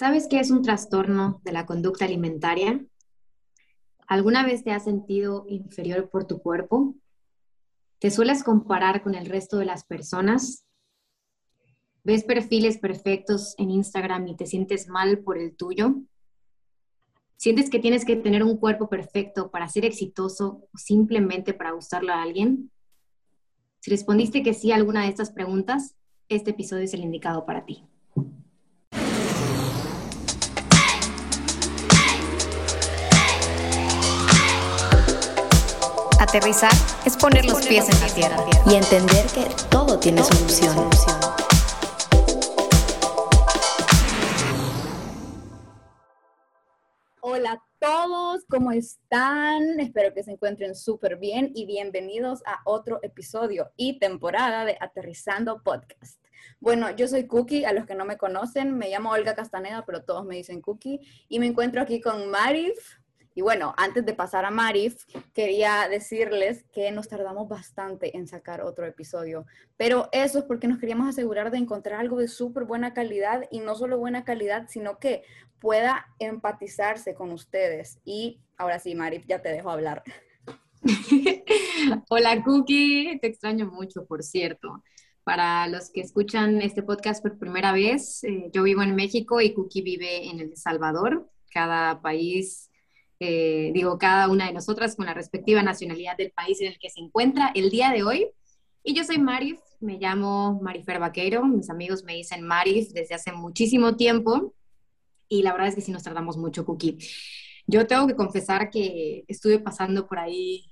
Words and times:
¿Sabes 0.00 0.28
qué 0.28 0.40
es 0.40 0.50
un 0.50 0.62
trastorno 0.62 1.42
de 1.44 1.52
la 1.52 1.66
conducta 1.66 2.06
alimentaria? 2.06 2.82
¿Alguna 4.06 4.46
vez 4.46 4.64
te 4.64 4.70
has 4.70 4.84
sentido 4.84 5.44
inferior 5.46 6.08
por 6.08 6.26
tu 6.26 6.40
cuerpo? 6.40 6.94
¿Te 7.98 8.10
sueles 8.10 8.42
comparar 8.42 9.02
con 9.02 9.14
el 9.14 9.26
resto 9.26 9.58
de 9.58 9.66
las 9.66 9.84
personas? 9.84 10.64
¿Ves 12.02 12.24
perfiles 12.24 12.78
perfectos 12.78 13.54
en 13.58 13.70
Instagram 13.70 14.26
y 14.28 14.36
te 14.36 14.46
sientes 14.46 14.88
mal 14.88 15.18
por 15.18 15.36
el 15.36 15.54
tuyo? 15.54 15.96
¿Sientes 17.36 17.68
que 17.68 17.78
tienes 17.78 18.06
que 18.06 18.16
tener 18.16 18.42
un 18.42 18.56
cuerpo 18.56 18.88
perfecto 18.88 19.50
para 19.50 19.68
ser 19.68 19.84
exitoso 19.84 20.66
o 20.72 20.78
simplemente 20.78 21.52
para 21.52 21.72
gustarle 21.72 22.12
a 22.12 22.22
alguien? 22.22 22.70
Si 23.80 23.90
respondiste 23.90 24.42
que 24.42 24.54
sí 24.54 24.72
a 24.72 24.76
alguna 24.76 25.02
de 25.02 25.08
estas 25.08 25.30
preguntas, 25.30 25.94
este 26.30 26.52
episodio 26.52 26.84
es 26.84 26.94
el 26.94 27.02
indicado 27.02 27.44
para 27.44 27.66
ti. 27.66 27.84
Aterrizar 36.30 36.70
es 37.04 37.16
poner 37.16 37.44
los 37.44 37.66
pies 37.66 37.88
en 37.88 38.00
la 38.00 38.14
tierra 38.14 38.36
y 38.64 38.76
entender 38.76 39.26
que 39.34 39.48
todo 39.68 39.98
tiene 39.98 40.22
solución. 40.22 40.88
Hola 47.20 47.54
a 47.54 47.62
todos, 47.80 48.44
¿cómo 48.48 48.70
están? 48.70 49.80
Espero 49.80 50.14
que 50.14 50.22
se 50.22 50.30
encuentren 50.30 50.76
súper 50.76 51.16
bien 51.16 51.50
y 51.52 51.66
bienvenidos 51.66 52.44
a 52.46 52.60
otro 52.64 53.00
episodio 53.02 53.72
y 53.74 53.98
temporada 53.98 54.64
de 54.64 54.76
Aterrizando 54.80 55.64
Podcast. 55.64 56.24
Bueno, 56.60 56.90
yo 56.90 57.08
soy 57.08 57.26
Cookie, 57.26 57.64
a 57.64 57.72
los 57.72 57.86
que 57.86 57.96
no 57.96 58.04
me 58.04 58.18
conocen, 58.18 58.78
me 58.78 58.88
llamo 58.88 59.10
Olga 59.10 59.34
Castaneda, 59.34 59.84
pero 59.84 60.04
todos 60.04 60.24
me 60.24 60.36
dicen 60.36 60.60
Cookie, 60.60 61.00
y 61.28 61.40
me 61.40 61.46
encuentro 61.46 61.82
aquí 61.82 62.00
con 62.00 62.30
Marif. 62.30 62.99
Y 63.40 63.42
bueno, 63.42 63.72
antes 63.78 64.04
de 64.04 64.12
pasar 64.12 64.44
a 64.44 64.50
Marif, 64.50 65.06
quería 65.32 65.88
decirles 65.88 66.66
que 66.74 66.92
nos 66.92 67.08
tardamos 67.08 67.48
bastante 67.48 68.14
en 68.18 68.28
sacar 68.28 68.60
otro 68.60 68.84
episodio, 68.84 69.46
pero 69.78 70.10
eso 70.12 70.40
es 70.40 70.44
porque 70.44 70.68
nos 70.68 70.78
queríamos 70.78 71.08
asegurar 71.08 71.50
de 71.50 71.56
encontrar 71.56 72.00
algo 72.00 72.18
de 72.18 72.28
súper 72.28 72.64
buena 72.64 72.92
calidad 72.92 73.48
y 73.50 73.60
no 73.60 73.76
solo 73.76 73.96
buena 73.96 74.24
calidad, 74.24 74.66
sino 74.68 74.98
que 74.98 75.22
pueda 75.58 76.06
empatizarse 76.18 77.14
con 77.14 77.32
ustedes. 77.32 77.98
Y 78.04 78.42
ahora 78.58 78.78
sí, 78.78 78.94
Marif, 78.94 79.24
ya 79.26 79.40
te 79.40 79.48
dejo 79.48 79.70
hablar. 79.70 80.02
Hola 82.10 82.44
Cookie, 82.44 83.20
te 83.22 83.28
extraño 83.28 83.70
mucho, 83.70 84.04
por 84.04 84.22
cierto. 84.22 84.84
Para 85.24 85.66
los 85.66 85.88
que 85.88 86.02
escuchan 86.02 86.60
este 86.60 86.82
podcast 86.82 87.22
por 87.22 87.38
primera 87.38 87.72
vez, 87.72 88.22
eh, 88.22 88.50
yo 88.52 88.64
vivo 88.64 88.82
en 88.82 88.94
México 88.94 89.40
y 89.40 89.54
Cookie 89.54 89.80
vive 89.80 90.28
en 90.28 90.40
El 90.40 90.58
Salvador. 90.58 91.26
Cada 91.50 92.02
país 92.02 92.69
eh, 93.20 93.70
digo, 93.74 93.98
cada 93.98 94.28
una 94.28 94.46
de 94.46 94.52
nosotras 94.52 94.96
con 94.96 95.06
la 95.06 95.14
respectiva 95.14 95.62
nacionalidad 95.62 96.16
del 96.16 96.32
país 96.32 96.60
en 96.60 96.68
el 96.68 96.78
que 96.78 96.88
se 96.88 97.00
encuentra 97.00 97.52
el 97.54 97.70
día 97.70 97.90
de 97.90 98.02
hoy. 98.02 98.28
Y 98.82 98.94
yo 98.94 99.04
soy 99.04 99.18
Marif, 99.18 99.60
me 99.78 99.98
llamo 99.98 100.58
Marifer 100.62 100.98
Vaquero, 100.98 101.44
mis 101.44 101.68
amigos 101.68 102.02
me 102.02 102.14
dicen 102.14 102.42
Marif 102.42 102.92
desde 102.92 103.14
hace 103.14 103.30
muchísimo 103.32 103.94
tiempo 103.96 104.54
y 105.28 105.42
la 105.42 105.52
verdad 105.52 105.68
es 105.68 105.74
que 105.74 105.82
sí 105.82 105.92
nos 105.92 106.02
tardamos 106.02 106.38
mucho, 106.38 106.64
Cookie. 106.64 106.98
Yo 107.66 107.86
tengo 107.86 108.06
que 108.06 108.16
confesar 108.16 108.70
que 108.70 109.24
estuve 109.28 109.58
pasando 109.58 110.06
por 110.06 110.18
ahí 110.18 110.69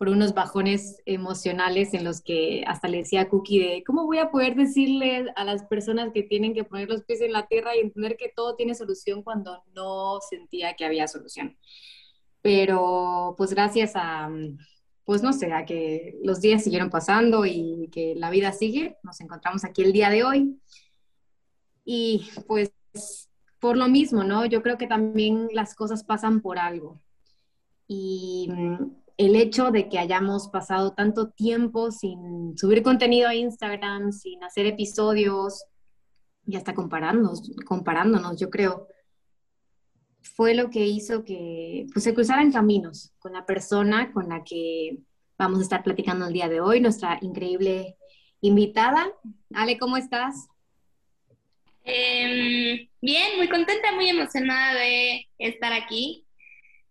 por 0.00 0.08
unos 0.08 0.32
bajones 0.32 1.02
emocionales 1.04 1.92
en 1.92 2.04
los 2.04 2.22
que 2.22 2.64
hasta 2.66 2.88
le 2.88 2.96
decía 2.96 3.20
a 3.20 3.28
Cookie 3.28 3.58
de 3.58 3.84
cómo 3.84 4.06
voy 4.06 4.16
a 4.16 4.30
poder 4.30 4.54
decirle 4.54 5.26
a 5.36 5.44
las 5.44 5.64
personas 5.64 6.10
que 6.14 6.22
tienen 6.22 6.54
que 6.54 6.64
poner 6.64 6.88
los 6.88 7.04
pies 7.04 7.20
en 7.20 7.32
la 7.32 7.46
tierra 7.48 7.76
y 7.76 7.80
entender 7.80 8.16
que 8.16 8.32
todo 8.34 8.56
tiene 8.56 8.74
solución 8.74 9.22
cuando 9.22 9.62
no 9.74 10.18
sentía 10.26 10.72
que 10.72 10.86
había 10.86 11.06
solución. 11.06 11.58
Pero 12.40 13.34
pues 13.36 13.50
gracias 13.50 13.92
a, 13.94 14.30
pues 15.04 15.22
no 15.22 15.34
sé, 15.34 15.52
a 15.52 15.66
que 15.66 16.18
los 16.24 16.40
días 16.40 16.64
siguieron 16.64 16.88
pasando 16.88 17.44
y 17.44 17.90
que 17.92 18.14
la 18.16 18.30
vida 18.30 18.52
sigue, 18.52 18.96
nos 19.02 19.20
encontramos 19.20 19.66
aquí 19.66 19.82
el 19.82 19.92
día 19.92 20.08
de 20.08 20.24
hoy. 20.24 20.58
Y 21.84 22.26
pues 22.46 22.72
por 23.58 23.76
lo 23.76 23.86
mismo, 23.86 24.24
¿no? 24.24 24.46
Yo 24.46 24.62
creo 24.62 24.78
que 24.78 24.86
también 24.86 25.48
las 25.52 25.74
cosas 25.74 26.04
pasan 26.04 26.40
por 26.40 26.58
algo. 26.58 27.02
Y 27.86 28.48
el 29.20 29.36
hecho 29.36 29.70
de 29.70 29.90
que 29.90 29.98
hayamos 29.98 30.48
pasado 30.48 30.94
tanto 30.94 31.28
tiempo 31.28 31.90
sin 31.90 32.56
subir 32.56 32.82
contenido 32.82 33.28
a 33.28 33.34
Instagram, 33.34 34.12
sin 34.12 34.42
hacer 34.42 34.64
episodios 34.64 35.66
y 36.46 36.56
hasta 36.56 36.74
compararnos, 36.74 37.52
comparándonos, 37.66 38.40
yo 38.40 38.48
creo, 38.48 38.88
fue 40.22 40.54
lo 40.54 40.70
que 40.70 40.86
hizo 40.86 41.22
que 41.22 41.84
pues, 41.92 42.02
se 42.02 42.14
cruzaran 42.14 42.50
caminos 42.50 43.12
con 43.18 43.34
la 43.34 43.44
persona 43.44 44.10
con 44.10 44.30
la 44.30 44.42
que 44.42 44.96
vamos 45.36 45.58
a 45.58 45.62
estar 45.64 45.82
platicando 45.82 46.26
el 46.26 46.32
día 46.32 46.48
de 46.48 46.62
hoy, 46.62 46.80
nuestra 46.80 47.18
increíble 47.20 47.98
invitada. 48.40 49.06
Ale, 49.52 49.76
¿cómo 49.78 49.98
estás? 49.98 50.48
Em, 51.84 52.88
bien, 53.02 53.36
muy 53.36 53.50
contenta, 53.50 53.92
muy 53.92 54.08
emocionada 54.08 54.80
de 54.80 55.28
estar 55.38 55.74
aquí. 55.74 56.24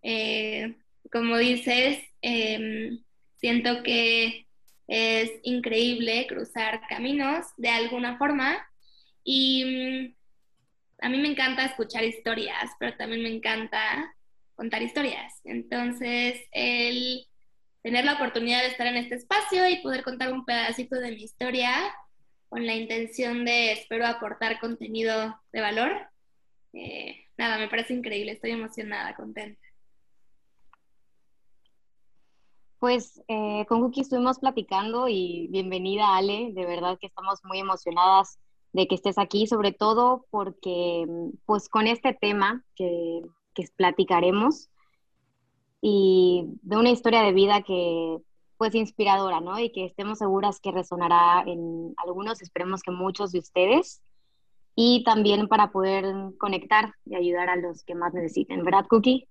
Eh, 0.03 0.75
como 1.11 1.35
dices, 1.40 1.97
Em, 2.22 3.03
siento 3.38 3.84
que 3.84 4.47
es 4.88 5.31
increíble 5.44 6.25
cruzar 6.28 6.81
caminos 6.90 7.46
de 7.57 7.69
alguna 7.69 8.18
forma 8.18 8.57
y 9.24 9.63
mm, 9.66 10.16
a 11.02 11.09
mí 11.09 11.18
me 11.19 11.29
encanta 11.29 11.66
escuchar 11.66 12.03
historias, 12.03 12.72
pero 12.79 12.97
también 12.97 13.24
me 13.24 13.29
encanta 13.29 14.16
contar 14.56 14.81
historias. 14.81 15.34
Entonces, 15.46 16.41
el 16.52 17.25
tener 17.81 18.03
la 18.06 18.16
oportunidad 18.16 18.62
de 18.62 18.68
estar 18.68 18.88
en 18.88 18.97
este 18.97 19.16
espacio 19.16 19.68
y 19.69 19.81
poder 19.81 20.03
contar 20.03 20.34
un 20.34 20.46
pedacito 20.46 20.97
de 20.97 21.12
mi 21.12 21.24
historia 21.24 21.72
con 22.50 22.66
la 22.66 22.75
intención 22.75 23.46
de, 23.46 23.72
espero, 23.72 24.06
aportar 24.06 24.59
contenido 24.59 25.40
de 25.53 25.62
valor, 25.62 25.91
eh, 26.74 27.25
nada, 27.38 27.58
me 27.58 27.69
parece 27.69 27.94
increíble, 27.94 28.34
estoy 28.34 28.52
emocionada, 28.52 29.16
contenta. 29.16 29.69
Pues 32.79 33.22
eh, 33.28 33.66
con 33.67 33.81
Cookie 33.81 34.01
estuvimos 34.01 34.40
platicando 34.40 35.09
y 35.09 35.47
bienvenida 35.51 36.16
Ale, 36.16 36.51
de 36.53 36.66
verdad 36.66 36.97
que 36.97 37.07
estamos 37.07 37.40
muy 37.44 37.59
emocionadas 37.59 38.40
de 38.72 38.88
que 38.88 38.95
estés 38.95 39.17
aquí, 39.17 39.47
sobre 39.47 39.73
todo 39.73 40.25
porque 40.29 41.06
pues 41.45 41.67
con 41.67 41.88
este 41.88 42.13
tema 42.13 42.63
que, 42.75 43.22
que 43.53 43.66
platicaremos 43.75 44.69
y 45.81 46.45
de 46.62 46.78
una 46.78 46.91
historia 46.91 47.22
de 47.22 47.34
vida 47.34 47.63
que 47.63 48.17
pues 48.57 48.73
inspiradora, 48.75 49.41
¿no? 49.41 49.59
Y 49.59 49.72
que 49.72 49.85
estemos 49.85 50.19
seguras 50.19 50.59
que 50.61 50.72
resonará 50.72 51.44
en 51.46 51.94
algunos, 51.97 52.41
esperemos 52.41 52.81
que 52.81 52.91
muchos 52.91 53.34
de 53.34 53.40
ustedes, 53.40 54.01
y 54.75 55.03
también 55.03 55.50
para 55.50 55.72
poder 55.72 56.06
conectar 56.38 56.94
y 57.06 57.16
ayudar 57.16 57.50
a 57.50 57.57
los 57.57 57.84
que 57.84 57.96
más 57.96 58.13
necesiten, 58.13 58.63
¿verdad, 58.63 58.85
Cookie? 58.90 59.28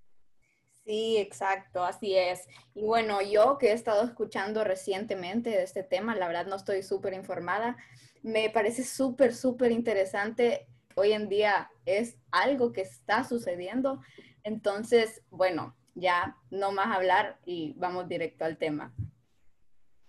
Sí, 0.89 1.19
exacto, 1.19 1.85
así 1.85 2.17
es. 2.17 2.49
Y 2.75 2.83
bueno, 2.83 3.21
yo 3.21 3.59
que 3.59 3.69
he 3.69 3.73
estado 3.75 4.03
escuchando 4.05 4.65
recientemente 4.65 5.51
de 5.51 5.63
este 5.63 5.83
tema, 5.83 6.17
la 6.17 6.29
verdad 6.29 6.47
no 6.47 6.57
estoy 6.57 6.83
súper 6.83 7.13
informada, 7.13 7.77
me 8.23 8.49
parece 8.49 8.85
súper, 8.85 9.35
súper 9.35 9.71
interesante. 9.71 10.67
Hoy 10.95 11.13
en 11.13 11.29
día 11.29 11.71
es 11.85 12.17
algo 12.31 12.73
que 12.73 12.81
está 12.81 13.25
sucediendo. 13.25 14.01
Entonces, 14.45 15.21
bueno, 15.29 15.77
ya 15.95 16.39
no 16.51 16.73
más 16.73 16.97
hablar 16.97 17.39
y 17.45 17.75
vamos 17.77 18.09
directo 18.09 18.47
al 18.47 18.57
tema. 18.57 18.95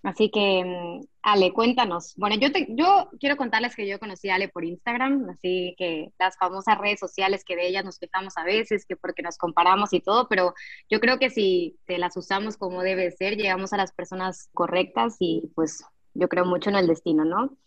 Así 0.01 0.29
que, 0.31 0.63
mm, 0.63 1.05
Ale, 1.21 1.51
cuéntanos. 1.51 2.13
Bueno, 2.15 2.37
yo, 2.37 2.51
te, 2.51 2.67
yo 2.69 3.09
quiero 3.19 3.35
contarles 3.35 3.75
que 3.75 3.87
yo 3.87 3.99
conocí 3.99 4.29
a 4.29 4.35
Ale 4.35 4.47
por 4.47 4.63
Instagram, 4.63 5.29
así 5.29 5.75
que 5.77 6.13
las 6.17 6.37
famosas 6.37 6.77
redes 6.77 6.99
sociales 6.99 7.44
que 7.44 7.56
de 7.56 7.68
ellas 7.68 7.83
nos 7.83 8.00
quejamos 8.00 8.38
a 8.38 8.44
veces, 8.45 8.85
que 8.85 8.95
porque 8.95 9.21
nos 9.21 9.38
comparamos 9.38 9.91
y 9.94 10.00
todo, 10.00 10.27
pero 10.29 10.53
yo 10.89 11.00
creo 11.01 11.19
que 11.19 11.29
si 11.29 11.77
te 11.85 11.97
las 11.97 12.15
usamos 12.15 12.57
como 12.57 12.81
debe 12.81 13.12
ser, 13.12 13.35
llegamos 13.35 13.74
a 13.74 13.77
las 13.77 13.91
personas 13.91 14.50
correctas 14.53 15.18
y 15.19 15.51
pues 15.56 15.83
yo 16.13 16.29
creo 16.29 16.45
mucho 16.45 16.69
en 16.69 16.77
el 16.77 16.88
destino, 16.88 17.25
¿no? 17.25 17.57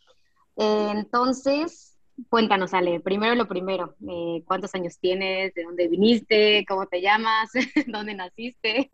entonces, 0.56 1.96
cuéntanos, 2.28 2.74
Ale, 2.74 3.00
primero 3.00 3.34
lo 3.34 3.48
primero, 3.48 3.96
eh, 4.06 4.42
¿cuántos 4.46 4.74
años 4.74 4.98
tienes? 4.98 5.54
¿De 5.54 5.64
dónde 5.64 5.88
viniste? 5.88 6.64
¿Cómo 6.68 6.86
te 6.86 7.00
llamas? 7.00 7.50
¿Dónde 7.86 8.14
naciste? 8.14 8.90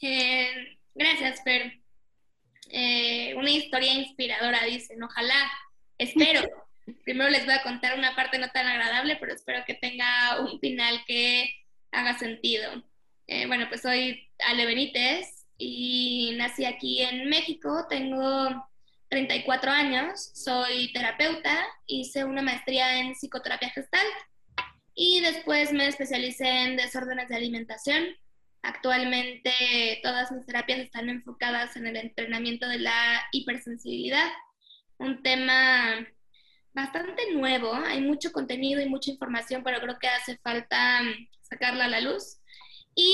Eh, 0.00 0.77
Gracias, 0.98 1.42
Fer. 1.44 1.80
Eh, 2.70 3.32
una 3.36 3.50
historia 3.50 3.94
inspiradora, 3.94 4.64
dicen. 4.64 5.00
Ojalá, 5.00 5.48
espero. 5.96 6.42
Primero 7.04 7.30
les 7.30 7.44
voy 7.44 7.54
a 7.54 7.62
contar 7.62 7.96
una 7.96 8.16
parte 8.16 8.38
no 8.38 8.48
tan 8.48 8.66
agradable, 8.66 9.16
pero 9.16 9.32
espero 9.32 9.62
que 9.64 9.74
tenga 9.74 10.40
un 10.40 10.58
final 10.58 11.04
que 11.06 11.54
haga 11.92 12.18
sentido. 12.18 12.82
Eh, 13.28 13.46
bueno, 13.46 13.66
pues 13.68 13.82
soy 13.82 14.28
Ale 14.40 14.66
Benítez 14.66 15.46
y 15.56 16.34
nací 16.36 16.64
aquí 16.64 17.02
en 17.02 17.28
México. 17.28 17.86
Tengo 17.88 18.68
34 19.08 19.70
años, 19.70 20.32
soy 20.34 20.92
terapeuta, 20.92 21.64
hice 21.86 22.24
una 22.24 22.42
maestría 22.42 22.98
en 22.98 23.14
psicoterapia 23.14 23.70
gestal 23.70 24.06
y 24.94 25.20
después 25.20 25.72
me 25.72 25.86
especialicé 25.86 26.48
en 26.48 26.76
desórdenes 26.76 27.28
de 27.28 27.36
alimentación. 27.36 28.04
Actualmente 28.62 30.00
todas 30.02 30.32
mis 30.32 30.44
terapias 30.46 30.80
están 30.80 31.08
enfocadas 31.08 31.76
en 31.76 31.86
el 31.86 31.96
entrenamiento 31.96 32.68
de 32.68 32.80
la 32.80 33.22
hipersensibilidad, 33.32 34.28
un 34.98 35.22
tema 35.22 36.06
bastante 36.72 37.32
nuevo, 37.32 37.72
hay 37.72 38.00
mucho 38.00 38.32
contenido 38.32 38.80
y 38.80 38.88
mucha 38.88 39.10
información, 39.10 39.62
pero 39.64 39.80
creo 39.80 39.98
que 39.98 40.08
hace 40.08 40.38
falta 40.38 41.00
sacarla 41.42 41.86
a 41.86 41.88
la 41.88 42.00
luz. 42.00 42.40
Y 42.94 43.12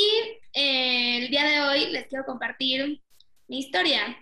eh, 0.55 1.19
el 1.19 1.31
día 1.31 1.45
de 1.45 1.61
hoy 1.61 1.91
les 1.91 2.07
quiero 2.07 2.25
compartir 2.25 3.03
mi 3.49 3.59
historia 3.59 4.17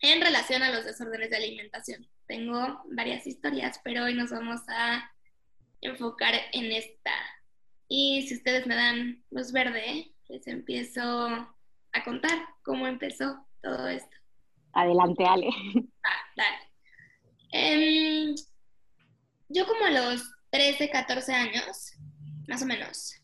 en 0.00 0.20
relación 0.20 0.62
a 0.62 0.70
los 0.70 0.84
desórdenes 0.84 1.30
de 1.30 1.36
alimentación. 1.36 2.08
Tengo 2.26 2.82
varias 2.90 3.26
historias, 3.26 3.80
pero 3.84 4.04
hoy 4.04 4.14
nos 4.14 4.30
vamos 4.30 4.60
a 4.68 5.10
enfocar 5.80 6.34
en 6.52 6.72
esta. 6.72 7.12
Y 7.88 8.26
si 8.28 8.36
ustedes 8.36 8.66
me 8.66 8.74
dan 8.74 9.24
luz 9.30 9.52
verde, 9.52 10.14
les 10.30 10.46
empiezo 10.46 11.02
a 11.02 12.04
contar 12.04 12.38
cómo 12.62 12.86
empezó 12.86 13.46
todo 13.62 13.88
esto. 13.88 14.16
Adelante, 14.72 15.24
Ale. 15.24 15.48
Ah, 16.02 16.22
dale. 16.36 16.58
Em, 17.52 18.34
yo 19.48 19.66
como 19.66 19.84
a 19.84 19.90
los 19.90 20.22
13, 20.50 20.88
14 20.88 21.34
años, 21.34 21.92
más 22.48 22.62
o 22.62 22.66
menos, 22.66 23.14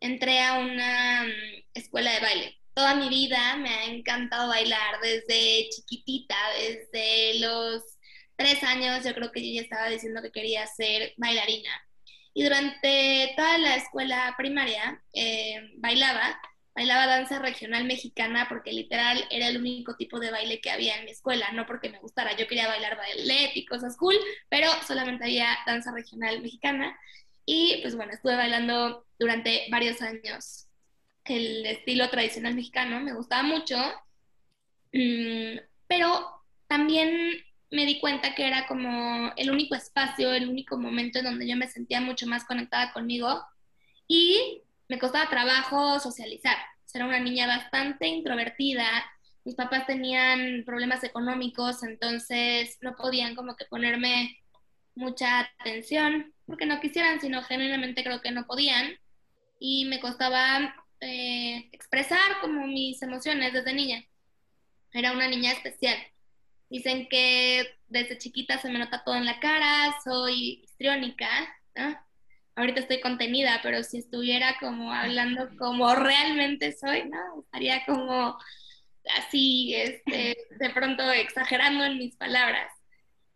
entré 0.00 0.40
a 0.42 0.58
una 0.58 1.24
mm, 1.24 1.62
escuela 1.74 2.12
de 2.12 2.20
baile 2.20 2.62
toda 2.74 2.94
mi 2.94 3.08
vida 3.08 3.56
me 3.56 3.68
ha 3.68 3.84
encantado 3.84 4.48
bailar 4.48 5.00
desde 5.02 5.68
chiquitita, 5.70 6.36
desde 6.58 7.40
los 7.40 7.82
tres 8.36 8.62
años 8.64 9.04
yo 9.04 9.14
creo 9.14 9.30
que 9.30 9.46
yo 9.46 9.54
ya 9.56 9.62
estaba 9.62 9.88
diciendo 9.88 10.22
que 10.22 10.32
quería 10.32 10.66
ser 10.66 11.14
bailarina. 11.16 11.70
Y 12.34 12.44
durante 12.44 13.32
toda 13.36 13.58
la 13.58 13.76
escuela 13.76 14.34
primaria 14.36 15.02
eh, 15.12 15.72
bailaba, 15.76 16.40
bailaba 16.74 17.06
danza 17.06 17.38
regional 17.38 17.84
mexicana 17.84 18.46
porque 18.48 18.72
literal 18.72 19.22
era 19.30 19.48
el 19.48 19.58
único 19.58 19.96
tipo 19.96 20.18
de 20.18 20.30
baile 20.30 20.60
que 20.60 20.70
había 20.70 20.96
en 20.96 21.04
mi 21.04 21.10
escuela, 21.10 21.52
no 21.52 21.66
porque 21.66 21.90
me 21.90 21.98
gustara, 21.98 22.36
yo 22.36 22.46
quería 22.48 22.68
bailar 22.68 22.96
ballet 22.96 23.52
y 23.54 23.66
cosas 23.66 23.96
cool, 23.96 24.16
pero 24.48 24.68
solamente 24.86 25.24
había 25.24 25.58
danza 25.66 25.92
regional 25.92 26.40
mexicana. 26.40 26.98
Y 27.44 27.78
pues 27.82 27.96
bueno, 27.96 28.12
estuve 28.12 28.36
bailando 28.36 29.06
durante 29.18 29.66
varios 29.70 30.00
años 30.00 30.68
el 31.24 31.66
estilo 31.66 32.08
tradicional 32.10 32.54
mexicano, 32.54 33.00
me 33.00 33.14
gustaba 33.14 33.42
mucho, 33.42 33.76
mm, 34.92 35.58
pero 35.86 36.42
también 36.66 37.10
me 37.72 37.86
di 37.86 37.98
cuenta 37.98 38.34
que 38.34 38.46
era 38.46 38.66
como 38.66 39.32
el 39.36 39.50
único 39.50 39.74
espacio, 39.74 40.32
el 40.32 40.48
único 40.48 40.78
momento 40.78 41.18
en 41.18 41.24
donde 41.24 41.48
yo 41.48 41.56
me 41.56 41.66
sentía 41.66 42.00
mucho 42.00 42.26
más 42.26 42.44
conectada 42.44 42.92
conmigo 42.92 43.42
y 44.06 44.62
me 44.88 44.98
costaba 44.98 45.30
trabajo 45.30 45.98
socializar. 45.98 46.56
Era 46.94 47.06
una 47.06 47.20
niña 47.20 47.46
bastante 47.46 48.06
introvertida, 48.06 48.84
mis 49.44 49.54
papás 49.54 49.86
tenían 49.86 50.62
problemas 50.66 51.02
económicos, 51.02 51.82
entonces 51.82 52.76
no 52.82 52.94
podían 52.94 53.34
como 53.34 53.56
que 53.56 53.64
ponerme 53.64 54.38
mucha 54.94 55.50
atención, 55.58 56.34
porque 56.46 56.66
no 56.66 56.80
quisieran, 56.80 57.20
sino 57.20 57.42
genuinamente 57.42 58.04
creo 58.04 58.20
que 58.20 58.30
no 58.30 58.46
podían. 58.46 58.98
Y 59.58 59.86
me 59.86 60.00
costaba 60.00 60.74
eh, 61.00 61.70
expresar 61.72 62.40
como 62.42 62.66
mis 62.66 63.00
emociones 63.02 63.54
desde 63.54 63.72
niña. 63.72 64.04
Era 64.92 65.12
una 65.12 65.28
niña 65.28 65.52
especial. 65.52 65.96
Dicen 66.72 67.06
que 67.10 67.68
desde 67.86 68.16
chiquita 68.16 68.56
se 68.56 68.70
me 68.70 68.78
nota 68.78 69.04
todo 69.04 69.16
en 69.16 69.26
la 69.26 69.38
cara, 69.40 69.94
soy 70.02 70.62
histriónica, 70.64 71.28
Ahorita 72.54 72.80
estoy 72.80 73.00
contenida, 73.00 73.60
pero 73.62 73.82
si 73.82 73.98
estuviera 73.98 74.56
como 74.58 74.90
hablando 74.90 75.50
como 75.58 75.94
realmente 75.94 76.72
soy, 76.72 77.10
¿no? 77.10 77.42
Estaría 77.42 77.84
como 77.84 78.38
así, 79.18 79.74
este, 79.74 80.38
de 80.58 80.70
pronto 80.70 81.10
exagerando 81.12 81.84
en 81.84 81.98
mis 81.98 82.16
palabras. 82.16 82.72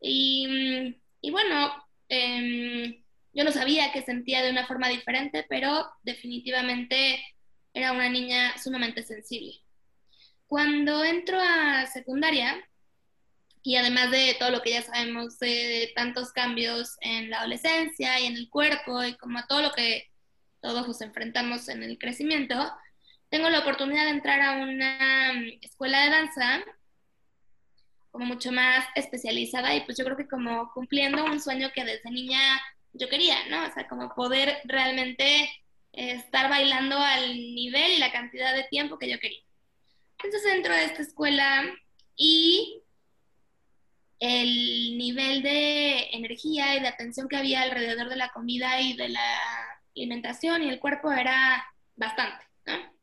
Y, 0.01 0.97
y 1.21 1.31
bueno, 1.31 1.75
em, 2.09 3.03
yo 3.35 3.45
no 3.45 3.53
sabía 3.53 3.93
que 3.93 4.01
sentía 4.01 4.43
de 4.43 4.51
una 4.51 4.67
forma 4.67 4.89
diferente, 4.89 5.45
pero 5.47 5.87
definitivamente 6.03 7.23
era 7.75 7.93
una 7.93 8.09
niña 8.09 8.57
sumamente 8.57 9.03
sensible. 9.03 9.61
Cuando 10.47 11.05
entro 11.05 11.39
a 11.39 11.87
secundaria, 11.87 12.67
y 13.67 13.75
además 13.75 14.13
de 14.13 14.37
todo 14.39 14.51
lo 14.51 14.63
que 14.63 14.71
ya 14.71 14.83
sabemos 14.83 15.41
de 15.41 15.91
tantos 15.97 16.31
cambios 16.31 16.97
en 17.01 17.31
la 17.31 17.41
adolescencia 17.41 18.21
y 18.21 18.27
en 18.27 18.37
el 18.37 18.49
cuerpo 18.49 19.03
y 19.03 19.17
como 19.17 19.41
a 19.41 19.47
todo 19.49 19.61
lo 19.61 19.73
que 19.73 20.09
todos 20.61 20.87
nos 20.87 21.01
enfrentamos 21.01 21.69
en 21.69 21.83
el 21.83 21.99
crecimiento, 21.99 22.55
tengo 23.29 23.51
la 23.51 23.59
oportunidad 23.59 24.05
de 24.05 24.11
entrar 24.11 24.41
a 24.41 24.53
una 24.63 25.33
escuela 25.61 26.05
de 26.05 26.11
danza 26.11 26.65
como 28.13 28.27
mucho 28.27 28.53
más 28.53 28.87
especializada 28.95 29.75
y 29.75 29.81
pues 29.81 29.99
yo 29.99 30.05
creo 30.05 30.17
que 30.17 30.29
como 30.29 30.71
cumpliendo 30.73 31.25
un 31.25 31.41
sueño 31.41 31.73
que 31.75 31.85
desde 31.85 32.09
niña 32.13 32.39
yo 32.93 33.09
quería, 33.09 33.49
¿no? 33.49 33.67
O 33.67 33.73
sea, 33.73 33.89
como 33.89 34.15
poder 34.15 34.61
realmente 34.63 35.51
estar 35.91 36.49
bailando 36.49 36.97
al 36.97 37.35
nivel 37.35 37.95
y 37.95 37.99
la 37.99 38.13
cantidad 38.13 38.55
de 38.55 38.63
tiempo 38.71 38.97
que 38.97 39.11
yo 39.11 39.19
quería. 39.19 39.43
Entonces 40.23 40.53
entro 40.53 40.73
a 40.73 40.83
esta 40.83 41.03
escuela 41.03 41.65
y 42.17 42.85
el 44.19 44.97
nivel 44.97 45.43
de 45.43 46.09
energía 46.13 46.77
y 46.77 46.81
de 46.81 46.89
atención 46.89 47.29
que 47.29 47.37
había 47.37 47.63
alrededor 47.63 48.09
de 48.09 48.17
la 48.17 48.31
comida 48.31 48.81
y 48.81 48.97
de 48.97 49.11
la 49.11 49.41
alimentación 49.95 50.63
y 50.63 50.69
el 50.69 50.81
cuerpo 50.81 51.13
era 51.13 51.67
bastante, 51.97 52.45
¿no? 52.67 52.97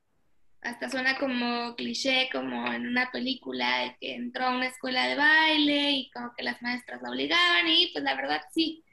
Hasta 0.62 0.89
suena 0.89 1.18
como 1.18 1.75
cliché, 1.75 2.30
como 2.31 2.71
en 2.71 2.88
una 2.88 3.12
película 3.12 3.80
de 3.80 3.98
que 4.00 4.15
entró 4.15 4.45
a 4.45 4.56
una 4.56 4.68
escuela 4.68 5.07
de 5.07 5.15
baile 5.15 5.92
y 5.92 6.10
como 6.12 6.33
que 6.36 6.44
las 6.44 6.62
maestras 6.62 7.01
la 7.01 7.10
obligaban 7.10 7.68
y 7.68 7.88
pues 7.92 8.04
la 8.04 8.16
verdad 8.16 8.42
sí. 8.54 8.83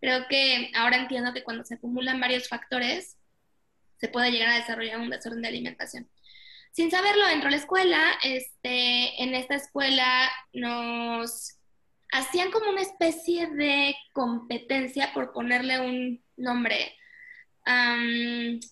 Creo 0.00 0.28
que 0.28 0.70
ahora 0.76 0.98
entiendo 0.98 1.32
que 1.32 1.42
cuando 1.42 1.64
se 1.64 1.74
acumulan 1.74 2.20
varios 2.20 2.48
factores, 2.48 3.16
se 3.98 4.08
puede 4.08 4.30
llegar 4.30 4.50
a 4.50 4.56
desarrollar 4.56 5.00
un 5.00 5.10
desorden 5.10 5.42
de 5.42 5.48
alimentación. 5.48 6.08
Sin 6.72 6.90
saberlo, 6.90 7.26
dentro 7.26 7.46
de 7.46 7.56
la 7.56 7.62
escuela, 7.62 8.18
este, 8.22 9.22
en 9.22 9.34
esta 9.34 9.54
escuela 9.54 10.30
nos 10.52 11.56
hacían 12.12 12.50
como 12.50 12.70
una 12.70 12.82
especie 12.82 13.48
de 13.48 13.94
competencia, 14.12 15.12
por 15.12 15.32
ponerle 15.32 15.80
un 15.80 16.24
nombre, 16.36 16.94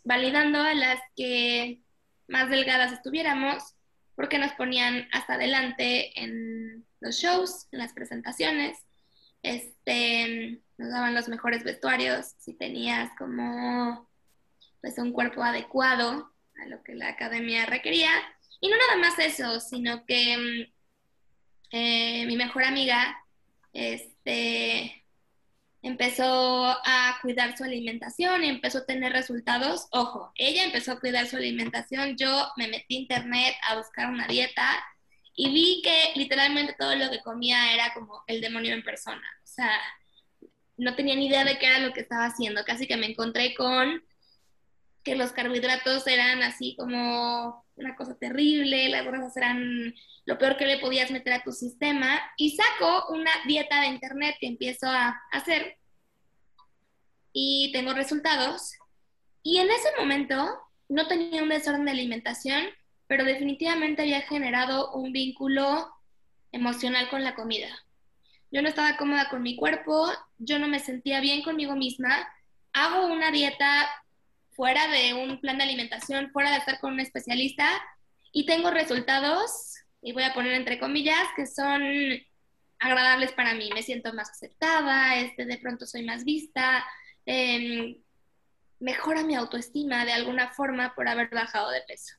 validando 0.04 0.60
a 0.60 0.74
las 0.74 1.00
que 1.16 1.82
más 2.28 2.48
delgadas 2.48 2.92
estuviéramos, 2.92 3.74
porque 4.14 4.38
nos 4.38 4.52
ponían 4.52 5.08
hasta 5.12 5.34
adelante 5.34 6.18
en 6.20 6.86
los 7.00 7.16
shows, 7.16 7.66
en 7.72 7.80
las 7.80 7.92
presentaciones, 7.92 8.78
este, 9.42 10.62
nos 10.78 10.90
daban 10.90 11.14
los 11.14 11.28
mejores 11.28 11.64
vestuarios, 11.64 12.34
si 12.38 12.54
tenías 12.54 13.10
como 13.18 14.08
pues 14.80 14.98
un 14.98 15.12
cuerpo 15.12 15.42
adecuado 15.42 16.32
a 16.62 16.66
lo 16.66 16.82
que 16.82 16.94
la 16.94 17.08
academia 17.08 17.66
requería. 17.66 18.10
Y 18.60 18.68
no 18.68 18.76
nada 18.76 18.96
más 18.96 19.18
eso, 19.18 19.60
sino 19.60 20.04
que 20.06 20.72
eh, 21.70 22.26
mi 22.26 22.36
mejor 22.36 22.64
amiga 22.64 23.23
este, 23.74 25.04
empezó 25.82 26.66
a 26.66 27.18
cuidar 27.20 27.56
su 27.56 27.64
alimentación 27.64 28.44
y 28.44 28.48
empezó 28.48 28.78
a 28.78 28.86
tener 28.86 29.12
resultados. 29.12 29.88
Ojo, 29.90 30.32
ella 30.36 30.64
empezó 30.64 30.92
a 30.92 31.00
cuidar 31.00 31.26
su 31.26 31.36
alimentación, 31.36 32.16
yo 32.16 32.48
me 32.56 32.68
metí 32.68 32.96
a 32.96 33.00
internet 33.00 33.54
a 33.68 33.76
buscar 33.76 34.08
una 34.08 34.26
dieta 34.26 34.82
y 35.36 35.50
vi 35.50 35.82
que 35.82 36.12
literalmente 36.18 36.76
todo 36.78 36.94
lo 36.96 37.10
que 37.10 37.20
comía 37.20 37.74
era 37.74 37.92
como 37.92 38.22
el 38.26 38.40
demonio 38.40 38.72
en 38.72 38.84
persona. 38.84 39.26
O 39.42 39.46
sea, 39.46 39.78
no 40.76 40.94
tenía 40.94 41.16
ni 41.16 41.26
idea 41.26 41.44
de 41.44 41.58
qué 41.58 41.66
era 41.66 41.80
lo 41.80 41.92
que 41.92 42.00
estaba 42.00 42.26
haciendo. 42.26 42.64
Casi 42.64 42.86
que 42.86 42.96
me 42.96 43.06
encontré 43.06 43.54
con 43.54 44.02
que 45.04 45.14
los 45.14 45.32
carbohidratos 45.32 46.06
eran 46.06 46.42
así 46.42 46.74
como 46.76 47.64
una 47.76 47.94
cosa 47.94 48.16
terrible, 48.18 48.88
las 48.88 49.04
grasas 49.04 49.36
eran 49.36 49.94
lo 50.24 50.38
peor 50.38 50.56
que 50.56 50.66
le 50.66 50.78
podías 50.78 51.10
meter 51.10 51.34
a 51.34 51.42
tu 51.42 51.52
sistema, 51.52 52.20
y 52.36 52.56
saco 52.56 53.12
una 53.12 53.30
dieta 53.46 53.80
de 53.80 53.88
internet 53.88 54.36
que 54.40 54.46
empiezo 54.46 54.86
a 54.88 55.20
hacer 55.30 55.76
y 57.32 57.70
tengo 57.72 57.92
resultados. 57.92 58.72
Y 59.42 59.58
en 59.58 59.70
ese 59.70 59.88
momento 59.98 60.58
no 60.88 61.06
tenía 61.06 61.42
un 61.42 61.50
desorden 61.50 61.84
de 61.84 61.90
alimentación, 61.90 62.64
pero 63.06 63.24
definitivamente 63.24 64.02
había 64.02 64.22
generado 64.22 64.92
un 64.92 65.12
vínculo 65.12 65.92
emocional 66.52 67.10
con 67.10 67.22
la 67.22 67.34
comida. 67.34 67.68
Yo 68.50 68.62
no 68.62 68.68
estaba 68.68 68.96
cómoda 68.96 69.28
con 69.28 69.42
mi 69.42 69.56
cuerpo, 69.56 70.10
yo 70.38 70.58
no 70.58 70.68
me 70.68 70.78
sentía 70.78 71.20
bien 71.20 71.42
conmigo 71.42 71.74
misma. 71.74 72.26
Hago 72.72 73.06
una 73.06 73.30
dieta 73.30 73.90
fuera 74.54 74.88
de 74.88 75.14
un 75.14 75.40
plan 75.40 75.58
de 75.58 75.64
alimentación, 75.64 76.30
fuera 76.30 76.50
de 76.50 76.58
estar 76.58 76.80
con 76.80 76.94
un 76.94 77.00
especialista 77.00 77.68
y 78.32 78.46
tengo 78.46 78.70
resultados, 78.70 79.74
y 80.02 80.12
voy 80.12 80.24
a 80.24 80.34
poner 80.34 80.52
entre 80.54 80.78
comillas, 80.78 81.28
que 81.36 81.46
son 81.46 81.82
agradables 82.78 83.32
para 83.32 83.54
mí. 83.54 83.70
Me 83.72 83.82
siento 83.82 84.12
más 84.12 84.30
aceptada, 84.30 85.16
este, 85.16 85.44
de 85.46 85.58
pronto 85.58 85.86
soy 85.86 86.04
más 86.04 86.24
vista, 86.24 86.84
em, 87.26 87.96
mejora 88.80 89.24
mi 89.24 89.34
autoestima 89.34 90.04
de 90.04 90.12
alguna 90.12 90.50
forma 90.52 90.94
por 90.94 91.08
haber 91.08 91.30
bajado 91.30 91.70
de 91.70 91.82
peso. 91.82 92.14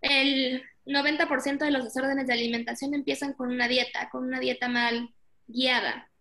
El 0.00 0.62
90% 0.86 1.64
de 1.64 1.70
los 1.70 1.84
desórdenes 1.84 2.26
de 2.26 2.32
alimentación 2.32 2.94
empiezan 2.94 3.34
con 3.34 3.50
una 3.50 3.68
dieta, 3.68 4.08
con 4.10 4.24
una 4.24 4.40
dieta 4.40 4.68
mal 4.68 5.14
guiada. 5.46 6.11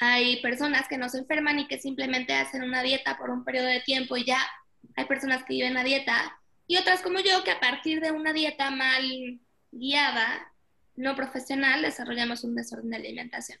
Hay 0.00 0.40
personas 0.42 0.86
que 0.88 0.98
no 0.98 1.08
se 1.08 1.18
enferman 1.18 1.58
y 1.58 1.66
que 1.66 1.78
simplemente 1.78 2.34
hacen 2.34 2.62
una 2.62 2.82
dieta 2.82 3.18
por 3.18 3.30
un 3.30 3.44
periodo 3.44 3.66
de 3.66 3.80
tiempo 3.80 4.16
y 4.16 4.24
ya. 4.24 4.40
Hay 4.96 5.06
personas 5.06 5.44
que 5.44 5.54
viven 5.54 5.74
la 5.74 5.84
dieta 5.84 6.38
y 6.66 6.76
otras 6.76 7.00
como 7.02 7.18
yo 7.20 7.42
que 7.44 7.50
a 7.50 7.60
partir 7.60 8.00
de 8.00 8.12
una 8.12 8.32
dieta 8.32 8.70
mal 8.70 9.40
guiada, 9.70 10.52
no 10.96 11.16
profesional, 11.16 11.82
desarrollamos 11.82 12.44
un 12.44 12.54
desorden 12.54 12.90
de 12.90 12.96
alimentación. 12.96 13.58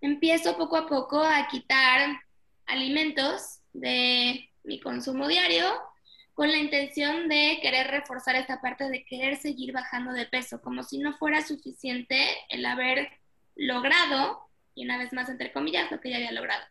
Empiezo 0.00 0.56
poco 0.56 0.76
a 0.76 0.86
poco 0.86 1.22
a 1.22 1.46
quitar 1.48 2.20
alimentos 2.66 3.60
de 3.72 4.50
mi 4.64 4.80
consumo 4.80 5.28
diario 5.28 5.66
con 6.34 6.50
la 6.50 6.58
intención 6.58 7.28
de 7.28 7.58
querer 7.62 7.86
reforzar 7.86 8.36
esta 8.36 8.60
parte 8.60 8.88
de 8.90 9.04
querer 9.04 9.36
seguir 9.36 9.72
bajando 9.72 10.12
de 10.12 10.26
peso, 10.26 10.60
como 10.60 10.82
si 10.82 10.98
no 10.98 11.16
fuera 11.16 11.42
suficiente 11.42 12.28
el 12.50 12.66
haber 12.66 13.08
logrado 13.54 14.45
y 14.76 14.84
una 14.84 14.98
vez 14.98 15.12
más, 15.12 15.28
entre 15.28 15.52
comillas, 15.52 15.90
lo 15.90 16.00
que 16.00 16.10
ya 16.10 16.16
había 16.16 16.30
logrado. 16.30 16.62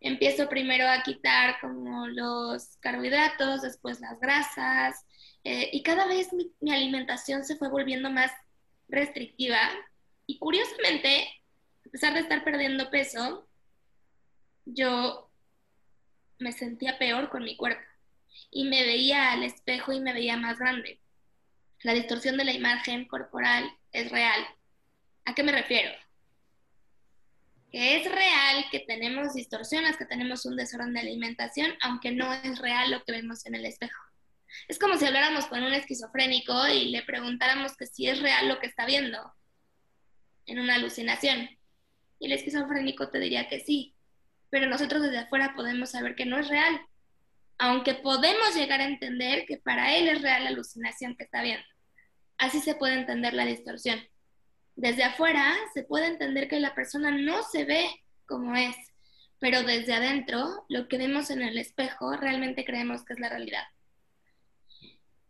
Empiezo 0.00 0.48
primero 0.48 0.88
a 0.88 1.04
quitar 1.04 1.60
como 1.60 2.08
los 2.08 2.76
carbohidratos, 2.80 3.62
después 3.62 4.00
las 4.00 4.18
grasas, 4.18 5.06
eh, 5.44 5.70
y 5.72 5.84
cada 5.84 6.06
vez 6.06 6.32
mi, 6.32 6.52
mi 6.60 6.72
alimentación 6.72 7.44
se 7.44 7.56
fue 7.56 7.68
volviendo 7.68 8.10
más 8.10 8.32
restrictiva. 8.88 9.58
Y 10.26 10.38
curiosamente, 10.38 11.28
a 11.86 11.90
pesar 11.90 12.14
de 12.14 12.20
estar 12.20 12.42
perdiendo 12.42 12.90
peso, 12.90 13.46
yo 14.64 15.30
me 16.38 16.52
sentía 16.52 16.98
peor 16.98 17.28
con 17.28 17.44
mi 17.44 17.56
cuerpo 17.56 17.82
y 18.50 18.64
me 18.64 18.82
veía 18.82 19.32
al 19.32 19.42
espejo 19.42 19.92
y 19.92 20.00
me 20.00 20.12
veía 20.12 20.36
más 20.36 20.58
grande. 20.58 21.00
La 21.82 21.92
distorsión 21.92 22.36
de 22.36 22.44
la 22.44 22.52
imagen 22.52 23.06
corporal 23.06 23.70
es 23.92 24.10
real. 24.10 24.40
¿A 25.24 25.34
qué 25.34 25.42
me 25.42 25.52
refiero? 25.52 25.90
Que 27.72 27.96
es 27.96 28.04
real 28.04 28.66
que 28.70 28.80
tenemos 28.80 29.32
distorsiones, 29.32 29.96
que 29.96 30.04
tenemos 30.04 30.44
un 30.44 30.56
desorden 30.56 30.92
de 30.92 31.00
alimentación, 31.00 31.72
aunque 31.80 32.12
no 32.12 32.30
es 32.32 32.58
real 32.58 32.90
lo 32.90 33.02
que 33.02 33.12
vemos 33.12 33.46
en 33.46 33.54
el 33.54 33.64
espejo. 33.64 33.98
Es 34.68 34.78
como 34.78 34.98
si 34.98 35.06
habláramos 35.06 35.46
con 35.46 35.62
un 35.62 35.72
esquizofrénico 35.72 36.68
y 36.68 36.90
le 36.90 37.02
preguntáramos 37.02 37.74
que 37.74 37.86
si 37.86 38.06
es 38.06 38.20
real 38.20 38.46
lo 38.48 38.60
que 38.60 38.66
está 38.66 38.84
viendo 38.84 39.18
en 40.44 40.58
una 40.58 40.74
alucinación. 40.74 41.48
Y 42.18 42.26
el 42.26 42.32
esquizofrénico 42.32 43.08
te 43.08 43.18
diría 43.18 43.48
que 43.48 43.60
sí, 43.60 43.94
pero 44.50 44.68
nosotros 44.68 45.00
desde 45.00 45.18
afuera 45.18 45.54
podemos 45.56 45.92
saber 45.92 46.14
que 46.14 46.26
no 46.26 46.38
es 46.38 46.48
real, 46.48 46.78
aunque 47.56 47.94
podemos 47.94 48.54
llegar 48.54 48.82
a 48.82 48.86
entender 48.86 49.46
que 49.46 49.56
para 49.56 49.96
él 49.96 50.08
es 50.08 50.20
real 50.20 50.44
la 50.44 50.50
alucinación 50.50 51.16
que 51.16 51.24
está 51.24 51.42
viendo. 51.42 51.64
Así 52.36 52.60
se 52.60 52.74
puede 52.74 52.94
entender 52.94 53.32
la 53.32 53.46
distorsión. 53.46 53.98
Desde 54.74 55.04
afuera 55.04 55.54
se 55.74 55.82
puede 55.82 56.06
entender 56.06 56.48
que 56.48 56.60
la 56.60 56.74
persona 56.74 57.10
no 57.10 57.42
se 57.42 57.64
ve 57.64 57.88
como 58.26 58.56
es, 58.56 58.76
pero 59.38 59.62
desde 59.62 59.94
adentro 59.94 60.64
lo 60.68 60.88
que 60.88 60.98
vemos 60.98 61.30
en 61.30 61.42
el 61.42 61.58
espejo 61.58 62.16
realmente 62.16 62.64
creemos 62.64 63.04
que 63.04 63.12
es 63.12 63.20
la 63.20 63.28
realidad. 63.28 63.64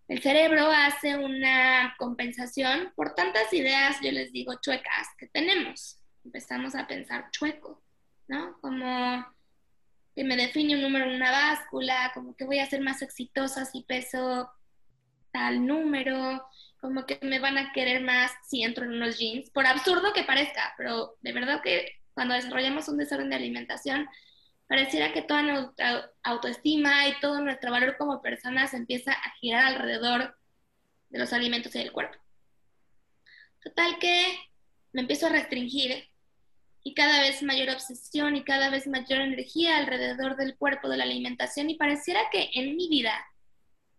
El 0.09 0.21
cerebro 0.21 0.71
hace 0.71 1.17
una 1.17 1.95
compensación 1.99 2.93
por 2.95 3.15
tantas 3.15 3.53
ideas, 3.53 3.97
yo 4.03 4.13
les 4.13 4.33
digo, 4.33 4.55
chuecas 4.61 5.09
que 5.17 5.27
tenemos. 5.29 5.99
Empezamos 6.25 6.75
a 6.75 6.87
pensar 6.87 7.31
chueco, 7.31 7.83
¿no? 8.29 8.59
Como 8.61 9.27
que 10.15 10.25
me 10.25 10.37
define 10.37 10.75
un 10.75 10.83
número 10.83 11.07
en 11.07 11.17
una 11.17 11.31
báscula, 11.31 12.11
como 12.15 12.37
que 12.37 12.45
voy 12.45 12.59
a 12.59 12.69
ser 12.69 12.83
más 12.83 13.01
exitosa 13.01 13.65
si 13.65 13.83
peso 13.83 14.51
tal 15.33 15.67
número, 15.67 16.45
como 16.83 17.07
que 17.07 17.21
me 17.23 17.39
van 17.39 17.57
a 17.59 17.73
querer 17.73 18.03
más 18.03 18.33
si 18.45 18.65
entro 18.65 18.85
en 18.85 18.95
unos 18.95 19.17
jeans, 19.17 19.49
por 19.51 19.67
absurdo 19.67 20.13
que 20.13 20.25
parezca, 20.25 20.75
pero 20.77 21.17
de 21.21 21.33
verdad 21.33 21.63
que 21.63 22.01
cuando 22.13 22.35
desarrollamos 22.35 22.89
un 22.89 22.99
desorden 22.99 23.31
de 23.31 23.37
alimentación, 23.37 24.09
pareciera 24.67 25.13
que 25.13 25.23
toda 25.23 25.43
nuestra 25.43 26.11
autoestima 26.25 27.07
y 27.07 27.21
todo 27.21 27.41
nuestro 27.41 27.71
valor 27.71 27.97
como 27.97 28.21
personas 28.21 28.75
empieza 28.75 29.13
a 29.13 29.31
girar 29.41 29.65
alrededor 29.67 30.37
de 31.09 31.21
los 31.21 31.33
alimentos 31.33 31.73
y 31.77 31.79
del 31.79 31.93
cuerpo. 31.93 32.19
Total 33.63 33.99
que 34.01 34.37
me 34.93 35.03
empiezo 35.03 35.27
a 35.27 35.31
restringir 35.31 36.09
y 36.83 36.95
cada 36.95 37.21
vez 37.21 37.45
mayor 37.45 37.71
obsesión 37.71 38.35
y 38.35 38.43
cada 38.43 38.71
vez 38.71 38.89
mayor 38.89 39.21
energía 39.21 39.77
alrededor 39.77 40.35
del 40.35 40.57
cuerpo, 40.57 40.89
de 40.89 40.97
la 40.97 41.05
alimentación 41.05 41.71
y 41.71 41.77
pareciera 41.77 42.23
que 42.33 42.51
en 42.55 42.75
mi 42.75 42.89
vida, 42.89 43.25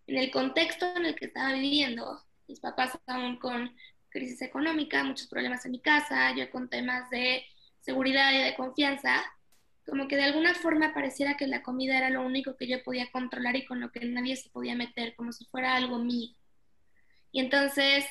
en 0.06 0.18
el 0.18 0.30
contexto 0.30 0.94
en 0.96 1.06
el 1.06 1.14
que 1.14 1.26
estaba 1.26 1.54
viviendo, 1.54 2.22
mis 2.48 2.60
papás 2.60 2.94
estaban 2.94 3.36
con 3.36 3.74
crisis 4.10 4.42
económica, 4.42 5.02
muchos 5.02 5.26
problemas 5.26 5.64
en 5.64 5.72
mi 5.72 5.80
casa, 5.80 6.34
yo 6.34 6.50
con 6.50 6.68
temas 6.68 7.10
de 7.10 7.44
seguridad 7.80 8.32
y 8.32 8.38
de 8.38 8.54
confianza, 8.54 9.22
como 9.86 10.08
que 10.08 10.16
de 10.16 10.24
alguna 10.24 10.54
forma 10.54 10.94
pareciera 10.94 11.36
que 11.36 11.46
la 11.46 11.62
comida 11.62 11.98
era 11.98 12.10
lo 12.10 12.22
único 12.22 12.56
que 12.56 12.66
yo 12.66 12.82
podía 12.82 13.10
controlar 13.10 13.56
y 13.56 13.66
con 13.66 13.80
lo 13.80 13.90
que 13.90 14.04
nadie 14.06 14.36
se 14.36 14.50
podía 14.50 14.74
meter, 14.74 15.14
como 15.16 15.32
si 15.32 15.44
fuera 15.46 15.76
algo 15.76 15.98
mío. 15.98 16.30
Y 17.32 17.40
entonces 17.40 18.06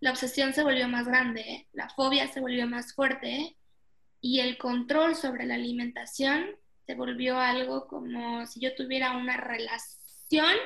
la 0.00 0.10
obsesión 0.10 0.52
se 0.52 0.62
volvió 0.62 0.88
más 0.88 1.06
grande, 1.06 1.68
la 1.72 1.88
fobia 1.88 2.26
se 2.28 2.40
volvió 2.40 2.66
más 2.66 2.94
fuerte 2.94 3.56
y 4.20 4.40
el 4.40 4.58
control 4.58 5.14
sobre 5.14 5.46
la 5.46 5.54
alimentación 5.54 6.46
se 6.86 6.94
volvió 6.94 7.38
algo 7.38 7.86
como 7.86 8.46
si 8.46 8.60
yo 8.60 8.74
tuviera 8.74 9.16
una 9.16 9.36
relación 9.36 10.56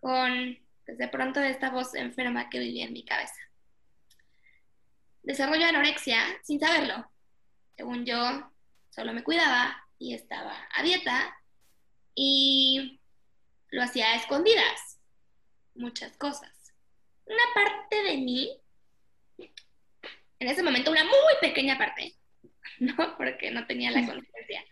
con 0.00 0.58
desde 0.88 1.06
pronto 1.08 1.38
de 1.38 1.50
esta 1.50 1.68
voz 1.68 1.94
enferma 1.94 2.48
que 2.48 2.58
vivía 2.58 2.86
en 2.86 2.94
mi 2.94 3.04
cabeza. 3.04 3.40
Desarrollo 5.22 5.66
anorexia 5.66 6.18
sin 6.42 6.58
saberlo. 6.58 7.12
Según 7.76 8.06
yo, 8.06 8.50
solo 8.88 9.12
me 9.12 9.22
cuidaba 9.22 9.86
y 9.98 10.14
estaba 10.14 10.66
a 10.74 10.82
dieta 10.82 11.36
y 12.14 13.00
lo 13.70 13.82
hacía 13.82 14.12
a 14.12 14.16
escondidas. 14.16 14.98
Muchas 15.74 16.16
cosas. 16.16 16.72
Una 17.26 17.44
parte 17.54 18.02
de 18.04 18.16
mí, 18.16 18.58
en 19.36 20.48
ese 20.48 20.62
momento 20.62 20.90
una 20.90 21.04
muy 21.04 21.34
pequeña 21.42 21.76
parte, 21.76 22.16
¿no? 22.78 23.14
Porque 23.18 23.50
no 23.50 23.66
tenía 23.66 23.90
la 23.90 24.06
conciencia. 24.06 24.64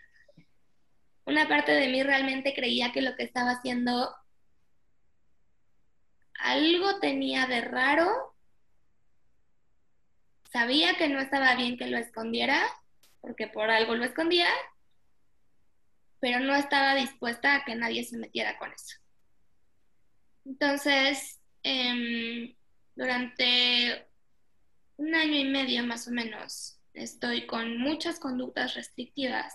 Una 1.27 1.47
parte 1.47 1.73
de 1.73 1.89
mí 1.89 2.03
realmente 2.03 2.55
creía 2.55 2.91
que 2.91 3.03
lo 3.03 3.15
que 3.17 3.25
estaba 3.25 3.51
haciendo 3.51 4.17
algo 6.39 6.99
tenía 7.01 7.47
de 7.47 7.61
raro. 7.61 8.35
Sabía 10.53 10.97
que 10.97 11.09
no 11.09 11.21
estaba 11.21 11.55
bien 11.55 11.77
que 11.77 11.87
lo 11.87 11.99
escondiera, 11.99 12.63
porque 13.21 13.47
por 13.47 13.71
algo 13.71 13.95
lo 13.95 14.05
escondía, 14.05 14.49
pero 16.21 16.41
no 16.41 16.55
estaba 16.55 16.95
dispuesta 16.95 17.55
a 17.55 17.65
que 17.65 17.75
nadie 17.75 18.05
se 18.05 18.17
metiera 18.17 18.59
con 18.59 18.73
eso. 18.73 18.97
Entonces, 20.45 21.41
em, 21.63 22.55
durante 22.95 24.09
un 24.97 25.15
año 25.15 25.37
y 25.37 25.45
medio 25.45 25.85
más 25.85 26.09
o 26.09 26.13
menos, 26.13 26.81
estoy 26.95 27.47
con 27.47 27.79
muchas 27.79 28.19
conductas 28.19 28.75
restrictivas, 28.75 29.55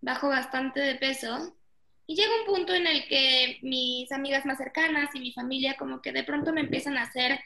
bajo 0.00 0.28
bastante 0.28 0.80
de 0.80 0.94
peso 0.96 1.56
y 2.06 2.14
llega 2.14 2.30
un 2.40 2.46
punto 2.46 2.74
en 2.74 2.86
el 2.86 3.06
que 3.08 3.58
mis 3.62 4.10
amigas 4.12 4.46
más 4.46 4.58
cercanas 4.58 5.14
y 5.14 5.20
mi 5.20 5.32
familia 5.32 5.76
como 5.76 6.00
que 6.00 6.12
de 6.12 6.24
pronto 6.24 6.52
me 6.52 6.60
empiezan 6.60 6.96
a 6.96 7.02
hacer 7.02 7.40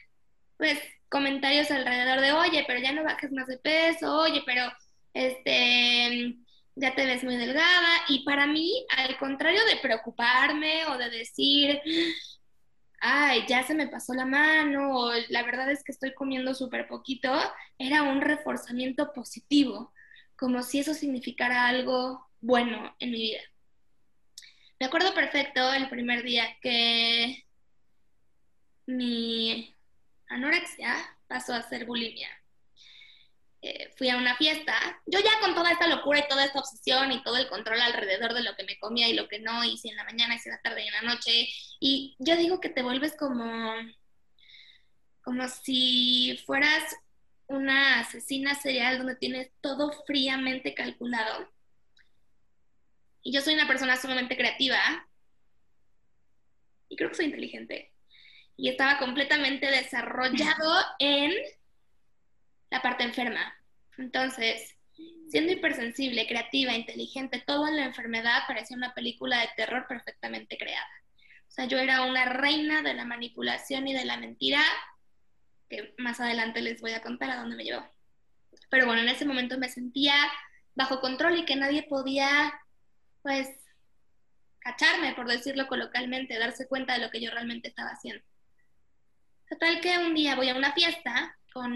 pues 0.57 0.79
comentarios 1.09 1.71
alrededor 1.71 2.21
de, 2.21 2.31
oye, 2.31 2.63
pero 2.67 2.79
ya 2.79 2.91
no 2.93 3.03
bajes 3.03 3.31
más 3.31 3.47
de 3.47 3.57
peso, 3.57 4.15
oye, 4.15 4.43
pero 4.45 4.71
este, 5.13 6.35
ya 6.75 6.95
te 6.95 7.05
ves 7.05 7.23
muy 7.23 7.35
delgada. 7.35 7.89
Y 8.07 8.23
para 8.23 8.47
mí, 8.47 8.85
al 8.95 9.17
contrario 9.17 9.59
de 9.65 9.77
preocuparme 9.77 10.85
o 10.85 10.97
de 10.97 11.09
decir, 11.09 11.81
ay, 13.01 13.43
ya 13.47 13.63
se 13.63 13.73
me 13.73 13.87
pasó 13.87 14.13
la 14.13 14.25
mano, 14.25 14.95
o 14.95 15.11
la 15.29 15.43
verdad 15.43 15.69
es 15.71 15.83
que 15.83 15.91
estoy 15.91 16.13
comiendo 16.13 16.53
súper 16.53 16.87
poquito, 16.87 17.33
era 17.77 18.03
un 18.03 18.21
reforzamiento 18.21 19.11
positivo, 19.13 19.91
como 20.37 20.61
si 20.63 20.79
eso 20.79 20.93
significara 20.93 21.67
algo 21.67 22.29
bueno 22.39 22.95
en 22.99 23.11
mi 23.11 23.17
vida. 23.17 23.41
Me 24.81 24.87
acuerdo 24.87 25.13
perfecto 25.13 25.71
el 25.73 25.87
primer 25.89 26.23
día 26.23 26.57
que 26.59 27.45
mi 28.87 29.77
anorexia 30.27 30.95
pasó 31.27 31.53
a 31.53 31.61
ser 31.61 31.85
bulimia. 31.85 32.29
Eh, 33.61 33.93
fui 33.95 34.09
a 34.09 34.17
una 34.17 34.35
fiesta, 34.37 34.73
yo 35.05 35.19
ya 35.19 35.39
con 35.39 35.53
toda 35.53 35.71
esta 35.71 35.85
locura 35.85 36.17
y 36.17 36.27
toda 36.27 36.45
esta 36.45 36.57
obsesión 36.57 37.11
y 37.11 37.21
todo 37.21 37.37
el 37.37 37.47
control 37.47 37.79
alrededor 37.79 38.33
de 38.33 38.41
lo 38.41 38.55
que 38.55 38.63
me 38.63 38.79
comía 38.79 39.07
y 39.07 39.13
lo 39.13 39.27
que 39.27 39.37
no, 39.37 39.63
y 39.63 39.77
si 39.77 39.89
en 39.89 39.97
la 39.97 40.03
mañana, 40.03 40.33
y 40.33 40.39
si 40.39 40.49
en 40.49 40.55
la 40.55 40.61
tarde 40.63 40.83
y 40.83 40.87
en 40.87 40.93
la 40.93 41.13
noche, 41.13 41.47
y 41.79 42.15
yo 42.17 42.35
digo 42.35 42.59
que 42.59 42.69
te 42.69 42.81
vuelves 42.81 43.15
como 43.15 43.75
como 45.21 45.47
si 45.47 46.41
fueras 46.47 46.95
una 47.45 47.99
asesina 47.99 48.55
serial 48.55 48.97
donde 48.97 49.15
tienes 49.15 49.51
todo 49.61 49.91
fríamente 50.07 50.73
calculado. 50.73 51.47
Y 53.23 53.31
yo 53.31 53.41
soy 53.41 53.53
una 53.53 53.67
persona 53.67 53.97
sumamente 53.97 54.35
creativa 54.35 55.07
y 56.89 56.95
creo 56.95 57.09
que 57.09 57.15
soy 57.15 57.25
inteligente. 57.25 57.93
Y 58.57 58.69
estaba 58.69 58.99
completamente 58.99 59.67
desarrollado 59.67 60.83
en 60.99 61.31
la 62.69 62.81
parte 62.81 63.03
enferma. 63.03 63.55
Entonces, 63.97 64.75
siendo 65.29 65.53
hipersensible, 65.53 66.27
creativa, 66.27 66.73
inteligente, 66.73 67.43
todo 67.45 67.67
en 67.67 67.77
la 67.77 67.85
enfermedad 67.85 68.41
parecía 68.47 68.75
una 68.75 68.93
película 68.93 69.39
de 69.39 69.49
terror 69.55 69.85
perfectamente 69.87 70.57
creada. 70.57 70.89
O 71.47 71.51
sea, 71.51 71.65
yo 71.65 71.79
era 71.79 72.03
una 72.03 72.25
reina 72.25 72.81
de 72.81 72.93
la 72.93 73.05
manipulación 73.05 73.87
y 73.87 73.93
de 73.93 74.05
la 74.05 74.17
mentira, 74.17 74.61
que 75.69 75.93
más 75.97 76.19
adelante 76.19 76.61
les 76.61 76.81
voy 76.81 76.91
a 76.91 77.01
contar 77.01 77.29
a 77.29 77.37
dónde 77.37 77.55
me 77.55 77.63
llevó. 77.63 77.85
Pero 78.69 78.85
bueno, 78.85 79.01
en 79.01 79.09
ese 79.09 79.25
momento 79.25 79.57
me 79.57 79.69
sentía 79.69 80.13
bajo 80.75 80.99
control 80.99 81.39
y 81.39 81.45
que 81.45 81.55
nadie 81.55 81.83
podía, 81.83 82.53
pues, 83.21 83.49
cacharme, 84.59 85.13
por 85.13 85.27
decirlo 85.27 85.67
coloquialmente, 85.67 86.37
darse 86.37 86.67
cuenta 86.67 86.93
de 86.93 86.99
lo 86.99 87.09
que 87.09 87.21
yo 87.21 87.31
realmente 87.31 87.69
estaba 87.69 87.89
haciendo. 87.89 88.23
Total 89.49 89.81
que 89.81 89.97
un 89.97 90.13
día 90.13 90.35
voy 90.35 90.49
a 90.49 90.55
una 90.55 90.73
fiesta 90.73 91.37
con 91.53 91.73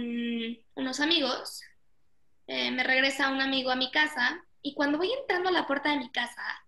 unos 0.75 0.99
amigos, 0.99 1.61
eh, 2.47 2.71
me 2.71 2.83
regresa 2.83 3.29
un 3.29 3.41
amigo 3.41 3.71
a 3.71 3.75
mi 3.75 3.91
casa 3.91 4.41
y 4.61 4.73
cuando 4.73 4.97
voy 4.97 5.11
entrando 5.11 5.49
a 5.49 5.51
la 5.51 5.67
puerta 5.67 5.89
de 5.89 5.97
mi 5.97 6.09
casa, 6.11 6.65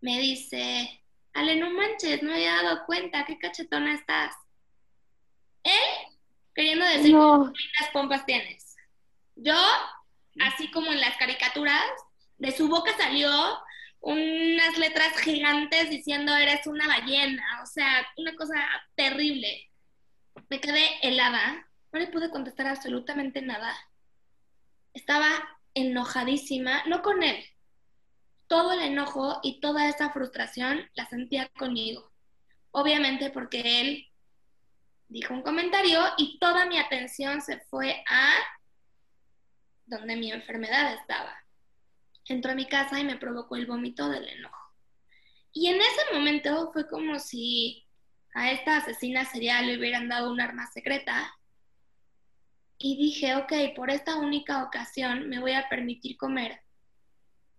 me 0.00 0.20
dice, 0.20 1.02
Ale, 1.32 1.56
no 1.56 1.70
manches, 1.70 2.22
no 2.22 2.30
me 2.30 2.36
había 2.36 2.62
dado 2.62 2.86
cuenta, 2.86 3.24
qué 3.24 3.38
cachetona 3.38 3.94
estás. 3.94 4.34
Él 5.62 5.72
queriendo 6.54 6.84
decir 6.84 7.14
cuántas 7.14 7.88
pompas 7.92 8.26
tienes. 8.26 8.76
Yo, 9.36 9.56
así 10.40 10.70
como 10.70 10.92
en 10.92 11.00
las 11.00 11.16
caricaturas, 11.16 11.84
de 12.38 12.52
su 12.52 12.68
boca 12.68 12.96
salió 12.96 13.30
unas 14.00 14.78
letras 14.78 15.16
gigantes 15.18 15.90
diciendo 15.90 16.34
eres 16.36 16.66
una 16.66 16.86
ballena, 16.86 17.60
o 17.62 17.66
sea, 17.66 18.06
una 18.16 18.34
cosa 18.34 18.54
terrible. 18.94 19.70
Me 20.48 20.60
quedé 20.60 20.86
helada, 21.02 21.68
no 21.92 22.00
le 22.00 22.08
pude 22.08 22.30
contestar 22.30 22.66
absolutamente 22.66 23.42
nada. 23.42 23.74
Estaba 24.94 25.28
enojadísima, 25.74 26.84
no 26.86 27.02
con 27.02 27.22
él. 27.22 27.44
Todo 28.46 28.72
el 28.72 28.80
enojo 28.80 29.38
y 29.42 29.60
toda 29.60 29.88
esa 29.88 30.10
frustración 30.10 30.90
la 30.94 31.06
sentía 31.06 31.48
conmigo. 31.48 32.10
Obviamente 32.72 33.30
porque 33.30 33.80
él 33.80 34.06
dijo 35.08 35.34
un 35.34 35.42
comentario 35.42 36.00
y 36.16 36.38
toda 36.38 36.66
mi 36.66 36.78
atención 36.78 37.42
se 37.42 37.60
fue 37.60 38.02
a 38.08 38.32
donde 39.86 40.16
mi 40.16 40.32
enfermedad 40.32 40.94
estaba. 40.94 41.36
Entró 42.30 42.52
a 42.52 42.54
mi 42.54 42.66
casa 42.66 43.00
y 43.00 43.04
me 43.04 43.16
provocó 43.16 43.56
el 43.56 43.66
vómito 43.66 44.08
del 44.08 44.28
enojo. 44.28 44.72
Y 45.52 45.66
en 45.66 45.80
ese 45.80 46.14
momento 46.14 46.70
fue 46.72 46.88
como 46.88 47.18
si 47.18 47.84
a 48.34 48.52
esta 48.52 48.76
asesina 48.76 49.24
serial 49.24 49.66
le 49.66 49.76
hubieran 49.76 50.08
dado 50.08 50.30
un 50.30 50.40
arma 50.40 50.68
secreta. 50.68 51.36
Y 52.78 52.96
dije, 52.96 53.34
ok, 53.34 53.74
por 53.74 53.90
esta 53.90 54.14
única 54.14 54.62
ocasión 54.62 55.28
me 55.28 55.40
voy 55.40 55.54
a 55.54 55.68
permitir 55.68 56.16
comer 56.16 56.60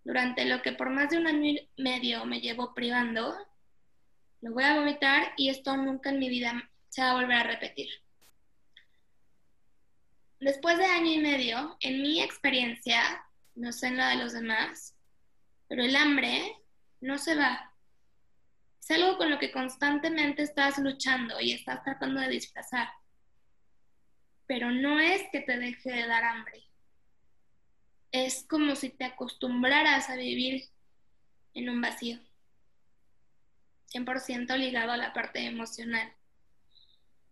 durante 0.05 0.45
lo 0.45 0.61
que 0.61 0.71
por 0.71 0.89
más 0.89 1.09
de 1.09 1.17
un 1.17 1.27
año 1.27 1.49
y 1.49 1.69
medio 1.75 2.23
me 2.23 2.39
llevo 2.39 2.73
privando. 2.73 3.35
Lo 4.39 4.53
voy 4.53 4.63
a 4.63 4.75
vomitar 4.75 5.33
y 5.35 5.49
esto 5.49 5.75
nunca 5.75 6.11
en 6.11 6.19
mi 6.19 6.29
vida 6.29 6.71
se 6.87 7.01
va 7.01 7.11
a 7.11 7.15
volver 7.15 7.37
a 7.37 7.43
repetir. 7.43 7.89
Después 10.39 10.77
de 10.77 10.85
año 10.85 11.11
y 11.11 11.19
medio, 11.19 11.75
en 11.81 12.01
mi 12.01 12.21
experiencia, 12.21 13.21
no 13.55 13.71
sé 13.71 13.87
en 13.87 13.97
la 13.97 14.09
de 14.09 14.17
los 14.17 14.33
demás, 14.33 14.95
pero 15.67 15.83
el 15.83 15.95
hambre 15.95 16.57
no 16.99 17.17
se 17.17 17.35
va. 17.35 17.73
Es 18.81 18.91
algo 18.91 19.17
con 19.17 19.29
lo 19.29 19.39
que 19.39 19.51
constantemente 19.51 20.43
estás 20.43 20.77
luchando 20.77 21.39
y 21.39 21.53
estás 21.53 21.83
tratando 21.83 22.19
de 22.19 22.29
disfrazar. 22.29 22.89
Pero 24.47 24.71
no 24.71 24.99
es 24.99 25.23
que 25.31 25.41
te 25.41 25.57
deje 25.57 25.91
de 25.91 26.07
dar 26.07 26.23
hambre. 26.23 26.63
Es 28.11 28.45
como 28.49 28.75
si 28.75 28.89
te 28.89 29.05
acostumbraras 29.05 30.09
a 30.09 30.15
vivir 30.15 30.65
en 31.53 31.69
un 31.69 31.79
vacío. 31.79 32.19
100% 33.93 34.57
ligado 34.57 34.91
a 34.91 34.97
la 34.97 35.13
parte 35.13 35.45
emocional. 35.45 36.13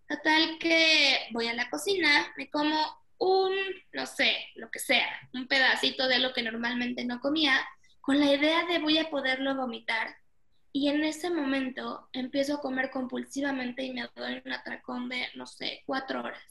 Total 0.07 0.57
que 0.59 1.27
voy 1.31 1.47
a 1.47 1.53
la 1.53 1.69
cocina, 1.69 2.33
me 2.37 2.49
como 2.49 2.98
un, 3.19 3.53
no 3.93 4.05
sé, 4.05 4.35
lo 4.55 4.69
que 4.71 4.79
sea, 4.79 5.07
un 5.33 5.47
pedacito 5.47 6.07
de 6.07 6.19
lo 6.19 6.33
que 6.33 6.41
normalmente 6.41 7.05
no 7.05 7.19
comía, 7.19 7.65
con 8.01 8.19
la 8.19 8.33
idea 8.33 8.65
de 8.65 8.79
voy 8.79 8.97
a 8.97 9.09
poderlo 9.09 9.55
vomitar. 9.55 10.15
Y 10.71 10.89
en 10.89 11.03
ese 11.03 11.29
momento 11.29 12.09
empiezo 12.13 12.55
a 12.55 12.61
comer 12.61 12.91
compulsivamente 12.91 13.83
y 13.83 13.93
me 13.93 14.07
doy 14.15 14.41
un 14.43 14.53
atracón 14.53 15.09
de, 15.09 15.27
no 15.35 15.45
sé, 15.45 15.83
cuatro 15.85 16.21
horas. 16.23 16.43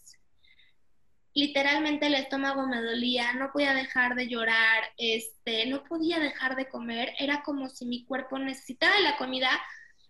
Literalmente 1.35 2.07
el 2.07 2.15
estómago 2.15 2.67
me 2.67 2.83
dolía, 2.83 3.33
no 3.35 3.53
podía 3.53 3.75
dejar 3.75 4.17
de 4.17 4.29
llorar, 4.29 4.85
este, 4.97 5.67
no 5.67 5.85
podía 5.85 6.19
dejar 6.19 6.57
de 6.57 6.69
comer, 6.69 7.15
era 7.19 7.43
como 7.43 7.69
si 7.69 7.87
mi 7.87 8.05
cuerpo 8.05 8.39
necesitara 8.39 8.99
la 9.01 9.17
comida 9.17 9.51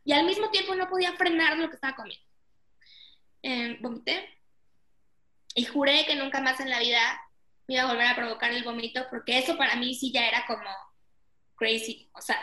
y 0.05 0.13
al 0.13 0.25
mismo 0.25 0.51
tiempo 0.51 0.75
no 0.75 0.89
podía 0.89 1.13
frenar 1.13 1.59
lo 1.59 1.69
que 1.69 1.75
estaba 1.75 1.97
comiendo 1.97 2.29
eh, 3.43 3.79
vomité 3.81 4.38
y 5.59 5.65
juré 5.65 6.07
que 6.07 6.15
nunca 6.15 6.41
más 6.41 6.61
en 6.61 6.71
la 6.71 6.79
vida 6.79 7.01
me 7.67 7.75
iba 7.75 7.83
a 7.83 7.89
volver 7.89 8.07
a 8.07 8.15
provocar 8.15 8.53
el 8.53 8.63
vómito 8.63 9.05
porque 9.11 9.39
eso 9.39 9.59
para 9.59 9.75
mí 9.75 9.93
sí 9.93 10.13
ya 10.13 10.29
era 10.29 10.47
como 10.47 10.71
crazy, 11.57 12.09
o 12.15 12.21
sea, 12.21 12.39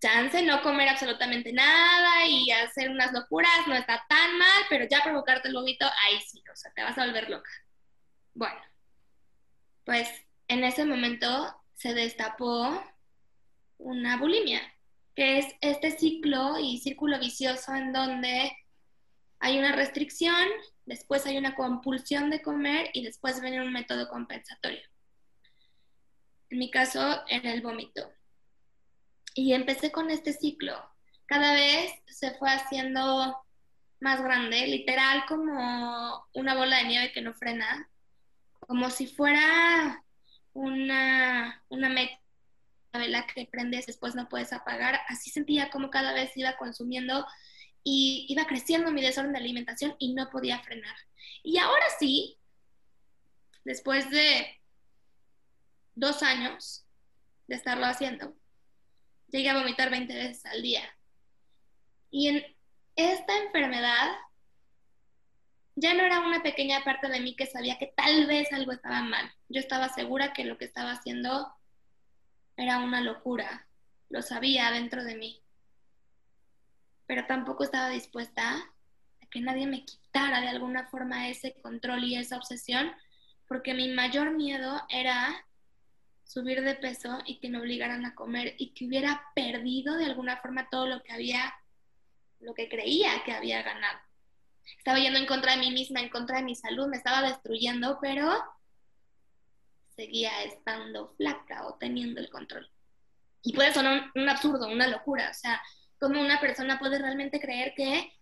chance 0.00 0.42
no 0.42 0.62
comer 0.62 0.88
absolutamente 0.88 1.52
nada 1.52 2.24
y 2.26 2.50
hacer 2.52 2.88
unas 2.88 3.12
locuras 3.12 3.66
no 3.66 3.74
está 3.74 4.02
tan 4.08 4.38
mal, 4.38 4.62
pero 4.70 4.86
ya 4.90 5.04
provocarte 5.04 5.48
el 5.48 5.54
vómito, 5.54 5.84
ahí 5.84 6.18
sí, 6.22 6.42
o 6.50 6.56
sea, 6.56 6.72
te 6.72 6.82
vas 6.82 6.96
a 6.96 7.04
volver 7.04 7.28
loca. 7.28 7.50
Bueno, 8.32 8.60
pues 9.84 10.08
en 10.48 10.64
ese 10.64 10.86
momento 10.86 11.54
se 11.74 11.92
destapó 11.92 12.82
una 13.76 14.16
bulimia, 14.16 14.62
que 15.14 15.36
es 15.36 15.54
este 15.60 15.90
ciclo 15.90 16.58
y 16.58 16.78
círculo 16.78 17.18
vicioso 17.18 17.74
en 17.74 17.92
donde 17.92 18.56
hay 19.38 19.58
una 19.58 19.72
restricción, 19.72 20.48
después 20.90 21.24
hay 21.24 21.38
una 21.38 21.54
compulsión 21.54 22.30
de 22.30 22.42
comer 22.42 22.90
y 22.92 23.04
después 23.04 23.40
viene 23.40 23.62
un 23.62 23.72
método 23.72 24.08
compensatorio. 24.08 24.82
En 26.50 26.58
mi 26.58 26.68
caso 26.68 27.22
era 27.28 27.52
el 27.52 27.62
vómito. 27.62 28.12
Y 29.34 29.52
empecé 29.52 29.92
con 29.92 30.10
este 30.10 30.32
ciclo. 30.32 30.74
Cada 31.26 31.52
vez 31.52 31.92
se 32.08 32.32
fue 32.32 32.50
haciendo 32.50 33.40
más 34.00 34.20
grande, 34.20 34.66
literal 34.66 35.26
como 35.28 36.26
una 36.34 36.56
bola 36.56 36.78
de 36.78 36.84
nieve 36.86 37.12
que 37.12 37.22
no 37.22 37.34
frena, 37.34 37.88
como 38.58 38.90
si 38.90 39.06
fuera 39.06 40.04
una, 40.54 41.62
una 41.68 41.88
vela 42.94 43.26
que 43.28 43.46
prendes, 43.46 43.86
después 43.86 44.16
no 44.16 44.28
puedes 44.28 44.52
apagar. 44.52 44.98
Así 45.06 45.30
sentía 45.30 45.70
como 45.70 45.90
cada 45.90 46.12
vez 46.12 46.36
iba 46.36 46.56
consumiendo 46.56 47.24
y 47.82 48.26
iba 48.28 48.46
creciendo 48.46 48.90
mi 48.90 49.02
desorden 49.02 49.32
de 49.32 49.38
alimentación 49.38 49.96
y 49.98 50.12
no 50.12 50.30
podía 50.30 50.60
frenar. 50.60 50.96
Y 51.42 51.58
ahora 51.58 51.86
sí, 51.98 52.38
después 53.64 54.10
de 54.10 54.60
dos 55.94 56.22
años 56.22 56.86
de 57.46 57.56
estarlo 57.56 57.86
haciendo, 57.86 58.36
llegué 59.28 59.50
a 59.50 59.58
vomitar 59.58 59.90
20 59.90 60.14
veces 60.14 60.44
al 60.46 60.62
día. 60.62 60.82
Y 62.10 62.28
en 62.28 62.56
esta 62.96 63.36
enfermedad 63.38 64.10
ya 65.76 65.94
no 65.94 66.02
era 66.02 66.20
una 66.20 66.42
pequeña 66.42 66.84
parte 66.84 67.08
de 67.08 67.20
mí 67.20 67.34
que 67.34 67.46
sabía 67.46 67.78
que 67.78 67.92
tal 67.96 68.26
vez 68.26 68.52
algo 68.52 68.72
estaba 68.72 69.02
mal. 69.02 69.32
Yo 69.48 69.60
estaba 69.60 69.88
segura 69.88 70.32
que 70.32 70.44
lo 70.44 70.58
que 70.58 70.66
estaba 70.66 70.92
haciendo 70.92 71.52
era 72.56 72.78
una 72.78 73.00
locura. 73.00 73.66
Lo 74.10 74.20
sabía 74.20 74.70
dentro 74.72 75.04
de 75.04 75.14
mí 75.14 75.39
pero 77.10 77.26
tampoco 77.26 77.64
estaba 77.64 77.88
dispuesta 77.88 78.54
a 78.54 79.26
que 79.32 79.40
nadie 79.40 79.66
me 79.66 79.84
quitara 79.84 80.40
de 80.40 80.46
alguna 80.46 80.86
forma 80.86 81.28
ese 81.28 81.60
control 81.60 82.04
y 82.04 82.14
esa 82.14 82.36
obsesión, 82.36 82.92
porque 83.48 83.74
mi 83.74 83.88
mayor 83.88 84.30
miedo 84.30 84.80
era 84.88 85.44
subir 86.22 86.62
de 86.62 86.76
peso 86.76 87.18
y 87.26 87.40
que 87.40 87.48
me 87.48 87.58
obligaran 87.58 88.06
a 88.06 88.14
comer 88.14 88.54
y 88.58 88.74
que 88.74 88.86
hubiera 88.86 89.24
perdido 89.34 89.96
de 89.96 90.04
alguna 90.04 90.36
forma 90.36 90.68
todo 90.70 90.86
lo 90.86 91.02
que 91.02 91.12
había, 91.12 91.52
lo 92.38 92.54
que 92.54 92.68
creía 92.68 93.24
que 93.24 93.32
había 93.32 93.60
ganado. 93.62 93.98
Estaba 94.78 95.00
yendo 95.00 95.18
en 95.18 95.26
contra 95.26 95.56
de 95.56 95.58
mí 95.58 95.72
misma, 95.72 95.98
en 95.98 96.10
contra 96.10 96.36
de 96.36 96.44
mi 96.44 96.54
salud, 96.54 96.86
me 96.86 96.96
estaba 96.96 97.22
destruyendo, 97.26 97.98
pero 98.00 98.40
seguía 99.96 100.44
estando 100.44 101.08
flaca 101.16 101.66
o 101.66 101.74
teniendo 101.74 102.20
el 102.20 102.30
control. 102.30 102.70
Y 103.42 103.52
puede 103.52 103.74
sonar 103.74 104.12
un, 104.14 104.28
absurdo, 104.28 104.68
una 104.68 104.86
locura, 104.86 105.28
o 105.28 105.34
sea, 105.34 105.60
cómo 106.00 106.20
una 106.20 106.40
persona 106.40 106.78
puede 106.78 106.98
realmente 106.98 107.40
creer 107.40 107.74
que 107.76 108.12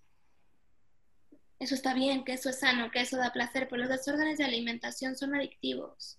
eso 1.58 1.74
está 1.74 1.94
bien, 1.94 2.24
que 2.24 2.34
eso 2.34 2.50
es 2.50 2.60
sano, 2.60 2.90
que 2.90 3.00
eso 3.00 3.16
da 3.16 3.32
placer, 3.32 3.68
pero 3.68 3.82
los 3.82 3.90
desórdenes 3.90 4.38
de 4.38 4.44
alimentación 4.44 5.16
son 5.16 5.34
adictivos. 5.34 6.18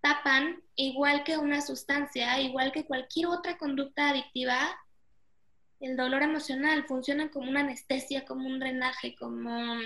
Tapan, 0.00 0.62
igual 0.76 1.24
que 1.24 1.36
una 1.36 1.60
sustancia, 1.60 2.40
igual 2.40 2.72
que 2.72 2.86
cualquier 2.86 3.26
otra 3.26 3.58
conducta 3.58 4.08
adictiva, 4.08 4.58
el 5.80 5.96
dolor 5.96 6.22
emocional, 6.22 6.86
funciona 6.86 7.30
como 7.30 7.50
una 7.50 7.60
anestesia, 7.60 8.24
como 8.24 8.46
un 8.46 8.58
drenaje, 8.58 9.14
como 9.16 9.78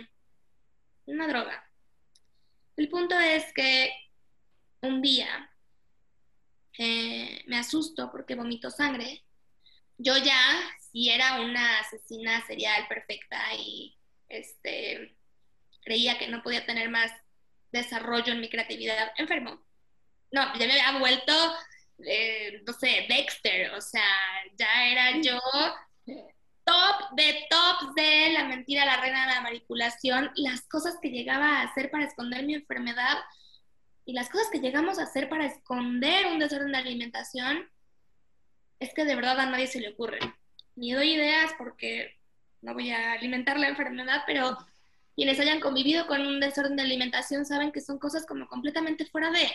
una 1.07 1.27
droga. 1.27 1.69
El 2.77 2.89
punto 2.89 3.19
es 3.19 3.53
que 3.53 3.93
un 4.83 5.01
día 5.01 5.51
eh, 6.79 7.43
me 7.47 7.59
asusto 7.59 8.11
porque 8.11 8.35
vomito 8.35 8.71
sangre. 8.71 9.24
Yo 9.99 10.17
ya, 10.17 10.41
si 10.93 11.11
era 11.11 11.41
una 11.41 11.81
asesina 11.81 12.45
serial 12.47 12.87
perfecta 12.89 13.41
y 13.57 13.97
este, 14.29 15.17
creía 15.85 16.19
que 16.19 16.29
no 16.29 16.43
podía 16.43 16.67
tener 16.67 16.89
más 16.89 17.13
desarrollo 17.73 18.33
en 18.33 18.41
mi 18.41 18.49
creatividad, 18.49 19.13
enfermo. 19.17 19.65
No, 20.31 20.43
ya 20.59 20.67
me 20.67 20.81
había 20.81 20.99
vuelto, 20.99 21.33
eh, 22.07 22.63
no 22.67 22.73
sé, 22.73 23.07
Dexter, 23.09 23.73
o 23.73 23.81
sea, 23.81 24.03
ya 24.57 24.87
era 24.87 25.21
yo 25.21 25.39
top 26.65 27.15
de 27.17 27.47
tops 27.51 27.95
de 27.95 28.31
la 28.33 28.45
mentira, 28.45 28.85
la 28.85 29.01
reina 29.01 29.27
de 29.27 29.35
la 29.35 29.41
manipulación, 29.43 30.31
las 30.37 30.63
cosas 30.63 30.97
que 31.01 31.11
llegaba 31.11 31.61
a 31.61 31.63
hacer 31.63 31.91
para 31.91 32.07
esconder 32.07 32.45
mi 32.45 32.55
enfermedad 32.55 33.19
y 34.07 34.13
las 34.13 34.29
cosas 34.29 34.49
que 34.51 34.61
llegamos 34.61 34.99
a 34.99 35.05
hacer 35.05 35.29
para 35.29 35.47
esconder 35.47 36.27
un 36.27 36.39
desorden 36.39 36.73
de 36.73 36.79
alimentación, 36.79 37.71
es 38.85 38.95
que 38.95 39.05
de 39.05 39.17
verdad 39.17 39.41
a 39.41 39.47
nadie 39.47 39.67
se 39.67 39.81
le 39.81 39.91
ocurre. 39.91 40.19
Ni 40.77 40.93
doy 40.93 41.15
ideas 41.15 41.53
porque 41.59 42.19
no 42.63 42.75
voy 42.75 42.91
a 42.91 43.13
alimentar 43.13 43.59
la 43.59 43.69
enfermedad, 43.69 44.23
pero 44.27 44.57
quienes 45.15 45.39
hayan 45.41 45.61
convivido 45.61 46.07
con 46.07 46.27
un 46.27 46.41
desorden 46.41 46.77
de 46.77 46.83
alimentación 46.83 47.47
saben 47.47 47.73
que 47.73 47.81
son 47.81 47.99
cosas 47.99 48.27
como 48.27 48.49
completamente 48.49 49.07
fuera 49.07 49.31
de 49.31 49.47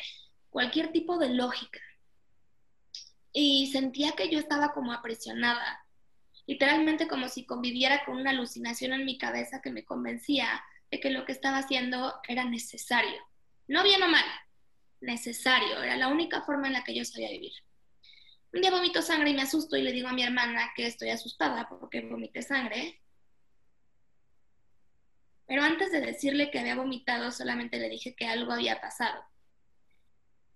cualquier 0.49 0.91
tipo 0.91 1.17
de 1.17 1.29
lógica. 1.29 1.79
Y 3.31 3.71
sentía 3.71 4.13
que 4.13 4.29
yo 4.29 4.39
estaba 4.39 4.73
como 4.73 4.91
apresionada, 4.91 5.85
literalmente 6.47 7.07
como 7.07 7.27
si 7.27 7.45
conviviera 7.45 8.03
con 8.05 8.17
una 8.17 8.31
alucinación 8.31 8.93
en 8.93 9.05
mi 9.05 9.17
cabeza 9.17 9.61
que 9.61 9.71
me 9.71 9.85
convencía 9.85 10.63
de 10.89 10.99
que 10.99 11.11
lo 11.11 11.25
que 11.25 11.31
estaba 11.31 11.57
haciendo 11.59 12.15
era 12.27 12.45
necesario. 12.45 13.21
No 13.67 13.83
bien 13.83 14.01
o 14.01 14.07
mal, 14.07 14.25
necesario, 15.01 15.83
era 15.83 15.95
la 15.95 16.07
única 16.07 16.41
forma 16.41 16.67
en 16.67 16.73
la 16.73 16.83
que 16.83 16.95
yo 16.95 17.05
sabía 17.05 17.29
vivir. 17.29 17.53
Un 18.51 18.61
día 18.61 18.71
vomito 18.71 19.01
sangre 19.01 19.29
y 19.29 19.35
me 19.35 19.43
asusto 19.43 19.77
y 19.77 19.83
le 19.83 19.91
digo 19.91 20.07
a 20.07 20.13
mi 20.13 20.23
hermana 20.23 20.71
que 20.75 20.87
estoy 20.87 21.09
asustada 21.09 21.69
porque 21.69 22.01
vomité 22.01 22.41
sangre. 22.41 22.99
Pero 25.45 25.61
antes 25.61 25.91
de 25.91 26.01
decirle 26.01 26.49
que 26.49 26.59
había 26.59 26.75
vomitado, 26.75 27.31
solamente 27.31 27.77
le 27.77 27.89
dije 27.89 28.15
que 28.15 28.27
algo 28.27 28.51
había 28.51 28.81
pasado. 28.81 29.23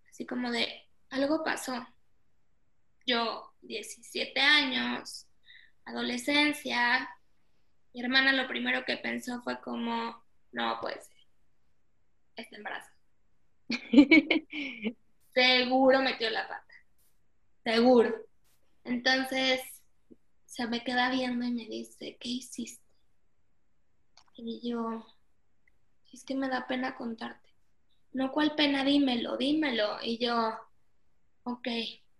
Así 0.10 0.26
como 0.26 0.52
de, 0.52 0.88
algo 1.10 1.44
pasó. 1.44 1.88
Yo, 3.06 3.54
17 3.62 4.40
años, 4.40 5.28
adolescencia, 5.86 7.10
mi 7.94 8.02
hermana 8.02 8.34
lo 8.34 8.48
primero 8.48 8.86
que 8.86 8.98
pensó 8.98 9.42
fue 9.44 9.60
como, 9.62 10.24
no 10.52 10.80
puede 10.82 11.00
ser, 11.02 11.18
está 12.36 12.56
embarazada. 12.56 12.98
Seguro 15.34 16.02
metió 16.02 16.30
la 16.30 16.48
pata 16.48 16.73
seguro. 17.64 18.14
Entonces 18.84 19.62
se 20.46 20.68
me 20.68 20.84
queda 20.84 21.10
viendo 21.10 21.46
y 21.46 21.52
me 21.52 21.66
dice, 21.66 22.18
¿qué 22.20 22.30
hiciste? 22.30 22.84
Y 24.36 24.70
yo, 24.70 25.06
es 26.12 26.24
que 26.24 26.36
me 26.36 26.50
da 26.50 26.68
pena 26.68 26.96
contarte. 26.96 27.50
No, 28.12 28.32
¿cuál 28.32 28.56
pena? 28.56 28.84
Dímelo, 28.84 29.38
dímelo. 29.38 29.98
Y 30.04 30.24
yo, 30.24 30.54
ok. 31.44 31.68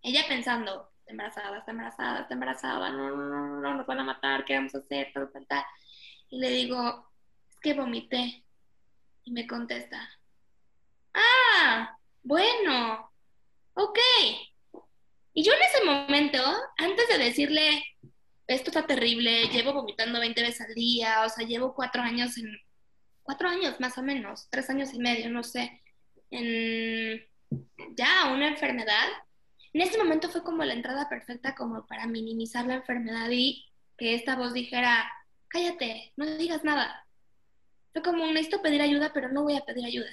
Ella 0.02 0.26
pensando, 0.28 0.92
está 1.00 1.12
embarazada, 1.12 1.60
está 1.60 1.72
embarazada, 1.72 2.22
está 2.22 2.34
embarazada, 2.34 2.90
no, 2.90 3.10
no, 3.10 3.16
no, 3.16 3.48
no, 3.48 3.62
no, 3.62 3.74
nos 3.76 3.86
van 3.86 4.00
a 4.00 4.04
matar, 4.04 4.44
¿qué 4.46 4.56
vamos 4.56 4.76
a 4.76 4.80
hacer? 4.80 5.12
Tal, 5.14 5.32
tal, 5.32 5.46
tal. 5.48 5.64
Y 6.30 6.40
le 6.40 6.50
digo, 6.50 7.10
es 7.50 7.60
que 7.60 7.74
vomité. 7.74 8.44
Y 9.26 9.32
me 9.32 9.48
contesta, 9.48 10.10
ah, 11.14 11.98
bueno, 12.24 13.10
ok, 13.74 14.00
y 15.34 15.44
yo 15.44 15.52
en 15.54 15.62
ese 15.62 15.86
momento, 15.86 16.40
antes 16.78 17.08
de 17.08 17.18
decirle, 17.18 17.84
esto 18.48 18.70
está 18.70 18.86
terrible, 18.86 19.48
llevo 19.48 19.74
vomitando 19.74 20.20
20 20.20 20.42
veces 20.42 20.62
al 20.62 20.74
día, 20.74 21.24
o 21.26 21.30
sea, 21.30 21.46
llevo 21.46 21.74
cuatro 21.74 22.02
años 22.02 22.38
en, 22.38 22.56
cuatro 23.24 23.48
años 23.48 23.80
más 23.80 23.98
o 23.98 24.04
menos, 24.04 24.48
tres 24.50 24.70
años 24.70 24.94
y 24.94 25.00
medio, 25.00 25.30
no 25.30 25.44
sé, 25.44 25.82
en 26.30 27.26
ya 27.96 28.32
una 28.34 28.48
enfermedad, 28.48 29.08
en 29.74 29.82
ese 29.82 29.98
momento 29.98 30.30
fue 30.30 30.44
como 30.44 30.64
la 30.64 30.74
entrada 30.74 31.10
perfecta 31.10 31.56
como 31.56 31.86
para 31.88 32.06
minimizar 32.06 32.66
la 32.66 32.76
enfermedad 32.76 33.30
y 33.32 33.66
que 33.98 34.14
esta 34.16 34.36
voz 34.36 34.54
dijera, 34.54 35.12
cállate, 35.48 36.14
no 36.16 36.26
digas 36.38 36.64
nada. 36.64 37.08
Fue 37.92 38.02
como, 38.02 38.26
necesito 38.28 38.62
pedir 38.62 38.82
ayuda, 38.82 39.12
pero 39.14 39.30
no 39.30 39.44
voy 39.44 39.56
a 39.56 39.66
pedir 39.66 39.86
ayuda. 39.86 40.10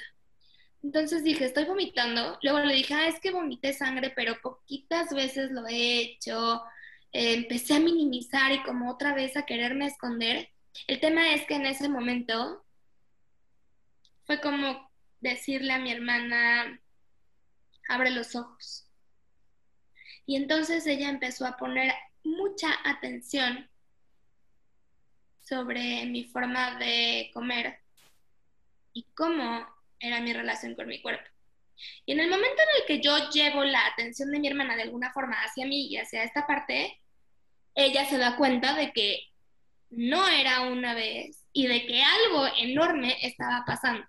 Entonces 0.82 1.22
dije, 1.22 1.44
estoy 1.44 1.64
vomitando. 1.64 2.38
Luego 2.42 2.60
le 2.60 2.74
dije, 2.74 2.94
ah, 2.94 3.06
es 3.06 3.20
que 3.20 3.30
vomité 3.30 3.72
sangre, 3.72 4.12
pero 4.14 4.40
poquitas 4.40 5.12
veces 5.12 5.50
lo 5.50 5.66
he 5.66 6.00
hecho. 6.00 6.62
Empecé 7.12 7.74
a 7.74 7.80
minimizar 7.80 8.52
y 8.52 8.62
como 8.62 8.90
otra 8.90 9.14
vez 9.14 9.36
a 9.36 9.44
quererme 9.44 9.86
esconder. 9.86 10.50
El 10.86 11.00
tema 11.00 11.34
es 11.34 11.46
que 11.46 11.54
en 11.54 11.66
ese 11.66 11.88
momento 11.88 12.64
fue 14.24 14.40
como 14.40 14.90
decirle 15.20 15.72
a 15.72 15.78
mi 15.78 15.92
hermana, 15.92 16.80
abre 17.88 18.10
los 18.10 18.34
ojos. 18.34 18.86
Y 20.24 20.36
entonces 20.36 20.86
ella 20.86 21.10
empezó 21.10 21.46
a 21.46 21.56
poner 21.56 21.92
mucha 22.22 22.68
atención 22.84 23.68
sobre 25.40 26.06
mi 26.06 26.24
forma 26.24 26.78
de 26.78 27.30
comer 27.34 27.80
y 28.92 29.04
cómo 29.14 29.66
era 30.00 30.20
mi 30.20 30.32
relación 30.32 30.74
con 30.74 30.88
mi 30.88 31.00
cuerpo. 31.00 31.28
Y 32.04 32.12
en 32.12 32.20
el 32.20 32.28
momento 32.28 32.62
en 32.62 32.80
el 32.80 32.86
que 32.86 33.00
yo 33.00 33.30
llevo 33.30 33.64
la 33.64 33.86
atención 33.86 34.30
de 34.30 34.38
mi 34.38 34.48
hermana 34.48 34.76
de 34.76 34.82
alguna 34.82 35.12
forma 35.12 35.36
hacia 35.42 35.66
mí 35.66 35.86
y 35.86 35.96
hacia 35.96 36.24
esta 36.24 36.46
parte, 36.46 37.00
ella 37.74 38.04
se 38.04 38.18
da 38.18 38.36
cuenta 38.36 38.74
de 38.74 38.92
que 38.92 39.20
no 39.90 40.28
era 40.28 40.62
una 40.62 40.94
vez 40.94 41.46
y 41.52 41.66
de 41.66 41.86
que 41.86 42.02
algo 42.02 42.46
enorme 42.58 43.16
estaba 43.22 43.64
pasando. 43.66 44.06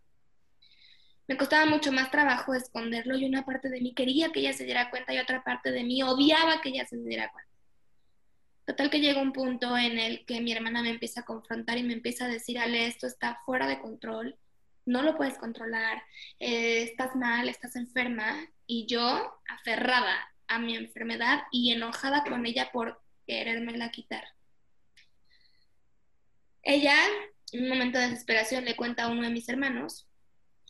Me 1.28 1.38
costaba 1.38 1.66
mucho 1.66 1.92
más 1.92 2.12
trabajo 2.12 2.54
esconderlo 2.54 3.18
y 3.18 3.26
una 3.26 3.46
parte 3.46 3.70
de 3.70 3.80
mí 3.80 3.94
quería 3.94 4.32
que 4.32 4.42
ella 4.42 4.54
se 4.54 4.66
diera 4.66 4.90
cuenta 4.90 5.14
y 5.14 5.20
otra 5.20 5.44
parte 5.44 5.72
de 5.72 5.84
mí 5.84 6.04
odiaba 6.04 6.62
que 6.62 6.70
ella 6.70 6.86
se 6.86 6.98
diera 6.98 7.32
cuenta. 7.32 7.52
Total 8.66 8.90
que 8.90 9.00
llega 9.00 9.22
un 9.22 9.34
punto 9.34 9.78
en 9.78 9.98
el 9.98 10.26
que 10.26 10.42
mi 10.42 10.52
hermana 10.52 10.84
me 10.84 10.90
empieza 10.90 11.22
a 11.22 11.26
confrontar 11.26 11.78
y 11.78 11.84
me 11.84 11.94
empieza 11.94 12.26
a 12.26 12.30
decir, 12.30 12.60
Ale, 12.60 12.86
esto 12.86 13.08
está 13.08 13.40
fuera 13.46 13.68
de 13.68 13.80
control, 13.80 14.38
no 14.86 15.02
lo 15.02 15.18
puedes 15.18 15.38
controlar, 15.38 16.02
eh, 16.40 16.84
estás 16.84 17.16
mal, 17.16 17.50
estás 17.50 17.76
enferma, 17.76 18.48
y 18.66 18.86
yo 18.88 19.40
aferrada 19.48 20.32
a 20.48 20.60
mi 20.60 20.76
enfermedad 20.76 21.44
y 21.52 21.72
enojada 21.72 22.24
con 22.24 22.46
ella 22.46 22.72
por 22.72 23.02
querérmela 23.26 23.92
quitar. 23.92 24.24
Ella, 26.64 26.96
en 27.52 27.64
un 27.64 27.70
momento 27.70 28.00
de 28.00 28.10
desesperación, 28.10 28.66
le 28.66 28.76
cuenta 28.76 29.04
a 29.04 29.10
uno 29.10 29.24
de 29.24 29.30
mis 29.30 29.50
hermanos, 29.50 30.08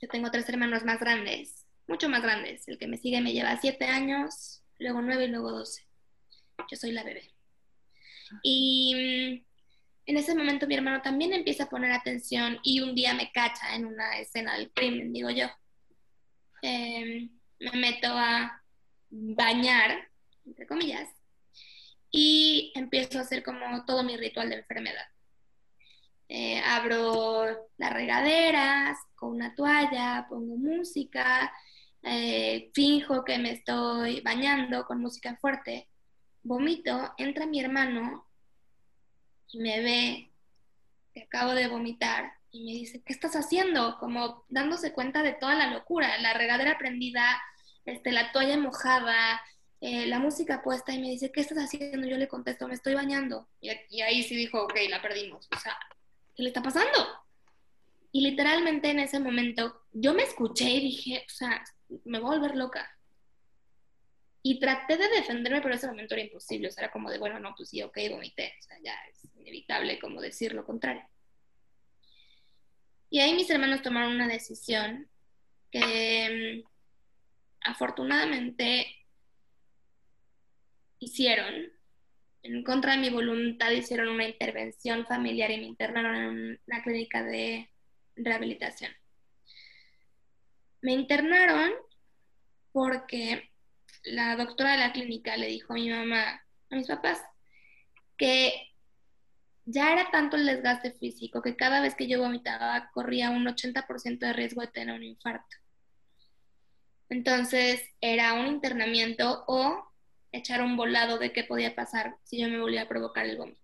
yo 0.01 0.07
tengo 0.07 0.31
tres 0.31 0.47
hermanos 0.49 0.83
más 0.83 0.99
grandes, 0.99 1.65
mucho 1.87 2.09
más 2.09 2.21
grandes, 2.21 2.67
el 2.67 2.77
que 2.77 2.87
me 2.87 2.97
sigue 2.97 3.21
me 3.21 3.33
lleva 3.33 3.59
siete 3.59 3.85
años, 3.85 4.63
luego 4.79 5.01
nueve 5.01 5.25
y 5.25 5.27
luego 5.27 5.51
doce. 5.51 5.87
Yo 6.69 6.77
soy 6.77 6.91
la 6.91 7.03
bebé. 7.03 7.31
Y 8.43 9.45
en 10.05 10.17
ese 10.17 10.35
momento 10.35 10.67
mi 10.67 10.75
hermano 10.75 11.01
también 11.01 11.33
empieza 11.33 11.63
a 11.63 11.69
poner 11.69 11.91
atención 11.91 12.59
y 12.63 12.81
un 12.81 12.95
día 12.95 13.13
me 13.13 13.31
cacha 13.31 13.75
en 13.75 13.85
una 13.85 14.17
escena 14.19 14.57
del 14.57 14.71
crimen, 14.71 15.13
digo 15.13 15.29
yo. 15.29 15.47
Em, 16.61 17.29
me 17.59 17.71
meto 17.73 18.07
a 18.09 18.63
bañar, 19.09 20.09
entre 20.45 20.67
comillas, 20.67 21.09
y 22.09 22.71
empiezo 22.75 23.19
a 23.19 23.21
hacer 23.21 23.43
como 23.43 23.85
todo 23.85 24.03
mi 24.03 24.17
ritual 24.17 24.49
de 24.49 24.57
enfermedad. 24.57 25.05
Eh, 26.27 26.61
abro 26.65 27.69
las 27.77 27.93
regaderas 27.93 28.97
con 29.15 29.31
una 29.31 29.53
toalla, 29.53 30.25
pongo 30.29 30.55
música, 30.55 31.51
eh, 32.03 32.71
finjo 32.73 33.23
que 33.23 33.37
me 33.37 33.51
estoy 33.51 34.21
bañando 34.21 34.85
con 34.85 35.01
música 35.01 35.37
fuerte, 35.37 35.89
vomito, 36.41 37.13
entra 37.17 37.45
mi 37.45 37.59
hermano 37.59 38.30
y 39.51 39.59
me 39.59 39.81
ve 39.81 40.31
que 41.13 41.23
acabo 41.23 41.53
de 41.53 41.67
vomitar 41.67 42.33
y 42.51 42.65
me 42.65 42.71
dice, 42.71 43.01
¿qué 43.03 43.13
estás 43.13 43.35
haciendo? 43.35 43.97
Como 43.99 44.45
dándose 44.49 44.93
cuenta 44.93 45.23
de 45.23 45.33
toda 45.33 45.55
la 45.55 45.67
locura, 45.67 46.17
la 46.19 46.33
regadera 46.33 46.77
prendida, 46.77 47.41
este, 47.85 48.11
la 48.11 48.31
toalla 48.31 48.57
mojada, 48.57 49.41
eh, 49.79 50.05
la 50.05 50.19
música 50.19 50.61
puesta 50.61 50.93
y 50.93 50.99
me 50.99 51.09
dice, 51.09 51.31
¿qué 51.31 51.41
estás 51.41 51.57
haciendo? 51.57 52.07
Yo 52.07 52.17
le 52.17 52.27
contesto, 52.27 52.67
me 52.67 52.75
estoy 52.75 52.93
bañando. 52.93 53.47
Y, 53.59 54.01
ahí 54.01 54.23
sí 54.23 54.35
dijo, 54.35 54.63
ok, 54.63 54.75
la 54.89 55.01
perdimos. 55.01 55.47
O 55.55 55.59
sea, 55.59 55.77
¿qué 56.35 56.43
le 56.43 56.49
está 56.49 56.61
pasando? 56.61 57.07
Y 58.11 58.21
literalmente 58.21 58.89
en 58.89 58.99
ese 58.99 59.19
momento 59.19 59.81
yo 59.91 60.13
me 60.13 60.23
escuché 60.23 60.69
y 60.69 60.81
dije, 60.81 61.25
o 61.25 61.33
sea, 61.33 61.63
me 62.05 62.19
voy 62.19 62.35
a 62.35 62.39
volver 62.39 62.55
loca. 62.55 62.89
Y 64.43 64.59
traté 64.59 64.97
de 64.97 65.07
defenderme, 65.09 65.61
pero 65.61 65.75
ese 65.75 65.87
momento 65.87 66.15
era 66.15 66.23
imposible. 66.23 66.67
O 66.67 66.71
sea, 66.71 66.85
era 66.85 66.91
como 66.91 67.11
de, 67.11 67.19
bueno, 67.19 67.39
no, 67.39 67.53
pues 67.55 67.69
sí, 67.69 67.81
ok, 67.83 67.97
vomité. 68.09 68.53
O 68.59 68.63
sea, 68.63 68.77
ya 68.83 68.95
es 69.11 69.23
inevitable 69.35 69.99
como 69.99 70.19
decir 70.19 70.53
lo 70.53 70.65
contrario. 70.65 71.07
Y 73.09 73.19
ahí 73.19 73.33
mis 73.33 73.49
hermanos 73.49 73.81
tomaron 73.81 74.13
una 74.13 74.27
decisión 74.27 75.09
que 75.69 76.63
mm, 76.63 77.69
afortunadamente 77.69 78.87
hicieron. 80.99 81.71
En 82.43 82.63
contra 82.63 82.93
de 82.93 82.97
mi 82.97 83.09
voluntad 83.09 83.69
hicieron 83.69 84.07
una 84.07 84.27
intervención 84.27 85.05
familiar 85.05 85.51
y 85.51 85.57
me 85.57 85.65
internaron 85.65 86.15
en 86.15 86.61
una 86.65 86.83
clínica 86.83 87.21
de 87.23 87.69
rehabilitación. 88.15 88.91
Me 90.81 90.93
internaron 90.93 91.71
porque 92.71 93.50
la 94.03 94.35
doctora 94.35 94.71
de 94.71 94.77
la 94.77 94.93
clínica 94.93 95.37
le 95.37 95.47
dijo 95.47 95.73
a 95.73 95.75
mi 95.75 95.89
mamá, 95.89 96.43
a 96.69 96.75
mis 96.75 96.87
papás, 96.87 97.21
que 98.17 98.71
ya 99.65 99.93
era 99.93 100.09
tanto 100.11 100.37
el 100.37 100.45
desgaste 100.45 100.91
físico 100.91 101.41
que 101.41 101.55
cada 101.55 101.81
vez 101.81 101.95
que 101.95 102.07
yo 102.07 102.19
vomitaba 102.19 102.89
corría 102.93 103.29
un 103.29 103.45
80% 103.45 104.19
de 104.19 104.33
riesgo 104.33 104.61
de 104.61 104.67
tener 104.67 104.95
un 104.95 105.03
infarto. 105.03 105.57
Entonces 107.09 107.83
era 107.99 108.33
un 108.33 108.47
internamiento 108.47 109.43
o 109.47 109.91
echar 110.31 110.61
un 110.61 110.77
volado 110.77 111.17
de 111.17 111.33
qué 111.33 111.43
podía 111.43 111.75
pasar 111.75 112.15
si 112.23 112.39
yo 112.39 112.47
me 112.47 112.59
volvía 112.59 112.83
a 112.83 112.87
provocar 112.87 113.25
el 113.25 113.37
vómito. 113.37 113.59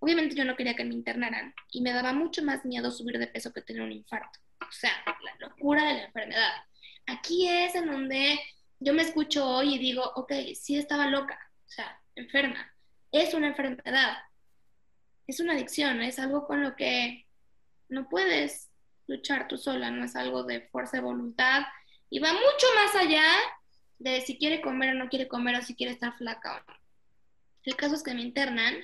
Obviamente 0.00 0.34
yo 0.34 0.44
no 0.44 0.56
quería 0.56 0.74
que 0.74 0.84
me 0.84 0.94
internaran 0.94 1.54
y 1.70 1.82
me 1.82 1.92
daba 1.92 2.12
mucho 2.12 2.42
más 2.42 2.64
miedo 2.64 2.90
subir 2.90 3.18
de 3.18 3.26
peso 3.26 3.52
que 3.52 3.60
tener 3.60 3.82
un 3.82 3.92
infarto. 3.92 4.38
O 4.60 4.72
sea, 4.72 4.90
la 5.06 5.46
locura 5.46 5.84
de 5.84 5.94
la 5.94 6.04
enfermedad. 6.04 6.52
Aquí 7.06 7.48
es 7.48 7.74
en 7.74 7.86
donde 7.86 8.38
yo 8.80 8.94
me 8.94 9.02
escucho 9.02 9.46
hoy 9.46 9.74
y 9.74 9.78
digo, 9.78 10.02
ok, 10.16 10.32
sí 10.54 10.76
estaba 10.76 11.06
loca, 11.06 11.38
o 11.66 11.70
sea, 11.70 12.00
enferma. 12.14 12.74
Es 13.12 13.34
una 13.34 13.48
enfermedad, 13.48 14.16
es 15.26 15.38
una 15.38 15.52
adicción, 15.52 16.00
es 16.00 16.18
algo 16.18 16.46
con 16.46 16.62
lo 16.62 16.74
que 16.76 17.26
no 17.88 18.08
puedes 18.08 18.70
luchar 19.06 19.48
tú 19.48 19.58
sola, 19.58 19.90
no 19.90 20.04
es 20.04 20.16
algo 20.16 20.44
de 20.44 20.62
fuerza 20.68 20.96
de 20.96 21.02
voluntad 21.02 21.62
y 22.08 22.20
va 22.20 22.32
mucho 22.32 22.66
más 22.76 22.96
allá 22.96 23.24
de 23.98 24.22
si 24.22 24.38
quiere 24.38 24.62
comer 24.62 24.90
o 24.90 24.94
no 24.94 25.08
quiere 25.08 25.28
comer 25.28 25.56
o 25.56 25.62
si 25.62 25.74
quiere 25.74 25.92
estar 25.92 26.16
flaca 26.16 26.56
o 26.56 26.70
no. 26.70 26.78
El 27.64 27.76
caso 27.76 27.94
es 27.96 28.02
que 28.02 28.14
me 28.14 28.22
internan, 28.22 28.76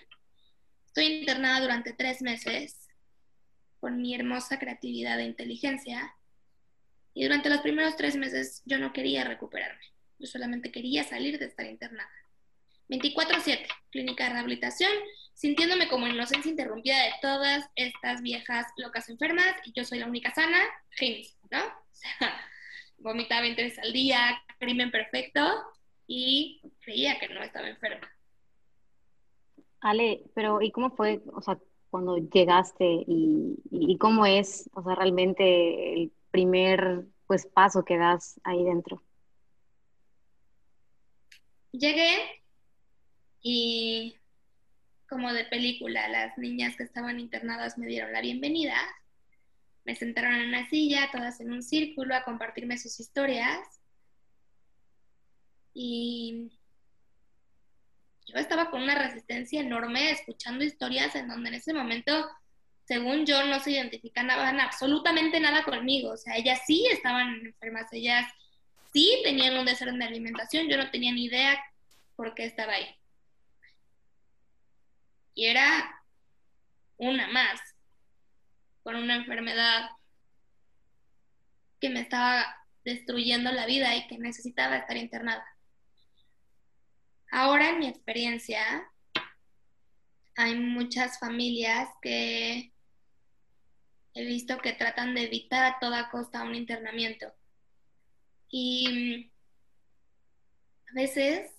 estoy 0.85 1.07
internada 1.07 1.61
durante 1.61 1.95
tres 1.95 2.21
meses 2.21 2.87
con 3.81 4.03
mi 4.03 4.15
hermosa 4.15 4.59
creatividad 4.59 5.19
e 5.21 5.25
inteligencia 5.25 6.15
y 7.17 7.23
durante 7.23 7.49
los 7.49 7.63
primeros 7.63 7.97
tres 7.97 8.15
meses 8.15 8.63
yo 8.67 8.77
no 8.77 8.93
quería 8.93 9.25
recuperarme, 9.25 9.81
yo 10.19 10.27
solamente 10.27 10.71
quería 10.71 11.03
salir 11.03 11.39
de 11.39 11.47
estar 11.47 11.65
internada. 11.65 12.11
24/7, 12.91 13.67
clínica 13.91 14.25
de 14.25 14.35
rehabilitación, 14.35 14.93
sintiéndome 15.33 15.89
como 15.89 16.07
inocencia 16.07 16.51
interrumpida 16.51 17.03
de 17.05 17.13
todas 17.23 17.65
estas 17.75 18.21
viejas 18.21 18.67
locas 18.77 19.09
enfermas 19.09 19.57
y 19.65 19.73
yo 19.73 19.83
soy 19.83 19.99
la 20.01 20.07
única 20.07 20.31
sana, 20.35 20.59
genial, 20.91 21.27
¿no? 21.51 21.59
O 21.97 21.99
sea, 21.99 22.37
vomitaba 22.99 23.41
20 23.41 23.63
veces 23.63 23.79
al 23.79 23.95
día, 23.95 24.39
crimen 24.59 24.91
perfecto 24.91 25.41
y 26.07 26.61
creía 26.83 27.19
que 27.19 27.31
no 27.31 27.43
estaba 27.43 27.71
enferma. 27.71 28.07
Ale, 29.81 30.23
pero 30.35 30.61
¿y 30.61 30.71
cómo 30.71 30.91
fue, 30.91 31.23
o 31.33 31.41
sea, 31.41 31.59
cuando 31.89 32.19
llegaste 32.19 32.85
y, 32.85 33.57
y 33.71 33.97
cómo 33.97 34.27
es, 34.27 34.69
o 34.75 34.83
sea, 34.83 34.95
realmente 34.95 35.95
el 35.95 36.13
primer 36.37 37.07
pues 37.27 37.47
paso 37.47 37.83
que 37.83 37.97
das 37.97 38.39
ahí 38.45 38.63
dentro? 38.63 39.03
Llegué 41.73 42.43
y 43.41 44.15
como 45.09 45.33
de 45.33 45.47
película, 45.47 46.09
las 46.09 46.37
niñas 46.37 46.77
que 46.77 46.83
estaban 46.83 47.19
internadas 47.21 47.79
me 47.79 47.87
dieron 47.87 48.13
la 48.13 48.21
bienvenida, 48.21 48.77
me 49.85 49.95
sentaron 49.95 50.35
en 50.35 50.49
una 50.49 50.69
silla, 50.69 51.09
todas 51.11 51.41
en 51.41 51.53
un 51.53 51.63
círculo, 51.63 52.15
a 52.15 52.25
compartirme 52.25 52.77
sus 52.77 53.01
historias. 53.01 53.59
Y 55.73 56.51
yo 58.27 58.39
estaba 58.39 58.71
con 58.71 58.83
una 58.83 58.95
resistencia 58.99 59.63
enorme 59.63 60.11
escuchando 60.11 60.65
historias 60.65 61.15
en 61.15 61.29
donde 61.29 61.49
en 61.49 61.55
ese 61.55 61.73
momento 61.73 62.13
según 62.87 63.27
yo, 63.27 63.45
no 63.45 63.59
se 63.61 63.73
identificaban 63.73 64.61
absolutamente 64.61 65.41
nada 65.41 65.65
conmigo. 65.65 66.13
O 66.13 66.17
sea, 66.17 66.37
ellas 66.37 66.61
sí 66.67 66.87
estaban 66.87 67.45
enfermas, 67.45 67.93
ellas 67.93 68.33
sí 68.93 69.21
tenían 69.25 69.59
un 69.59 69.67
desorden 69.67 69.99
de 69.99 70.05
alimentación, 70.05 70.69
yo 70.69 70.77
no 70.77 70.91
tenía 70.91 71.13
ni 71.13 71.25
idea 71.25 71.61
por 72.15 72.35
qué 72.35 72.45
estaba 72.45 72.75
ahí. 72.75 72.87
Y 75.35 75.47
era 75.47 76.01
una 76.97 77.27
más, 77.29 77.61
con 78.83 78.95
una 78.95 79.17
enfermedad 79.17 79.91
que 81.81 81.91
me 81.91 82.01
estaba 82.01 82.47
destruyendo 82.85 83.51
la 83.51 83.67
vida 83.67 83.97
y 83.97 84.07
que 84.07 84.17
necesitaba 84.17 84.77
estar 84.77 84.97
internada. 84.97 85.45
Ahora 87.33 87.71
en 87.71 87.81
mi 87.81 87.89
experiencia, 87.89 88.63
hay 90.37 90.55
muchas 90.55 91.19
familias 91.19 91.89
que 92.01 92.73
he 94.17 94.25
visto 94.25 94.59
que 94.59 94.73
tratan 94.73 95.15
de 95.15 95.25
evitar 95.25 95.65
a 95.65 95.79
toda 95.79 96.09
costa 96.11 96.43
un 96.43 96.55
internamiento. 96.55 97.33
Y 98.49 99.31
a 100.91 100.95
veces 100.95 101.55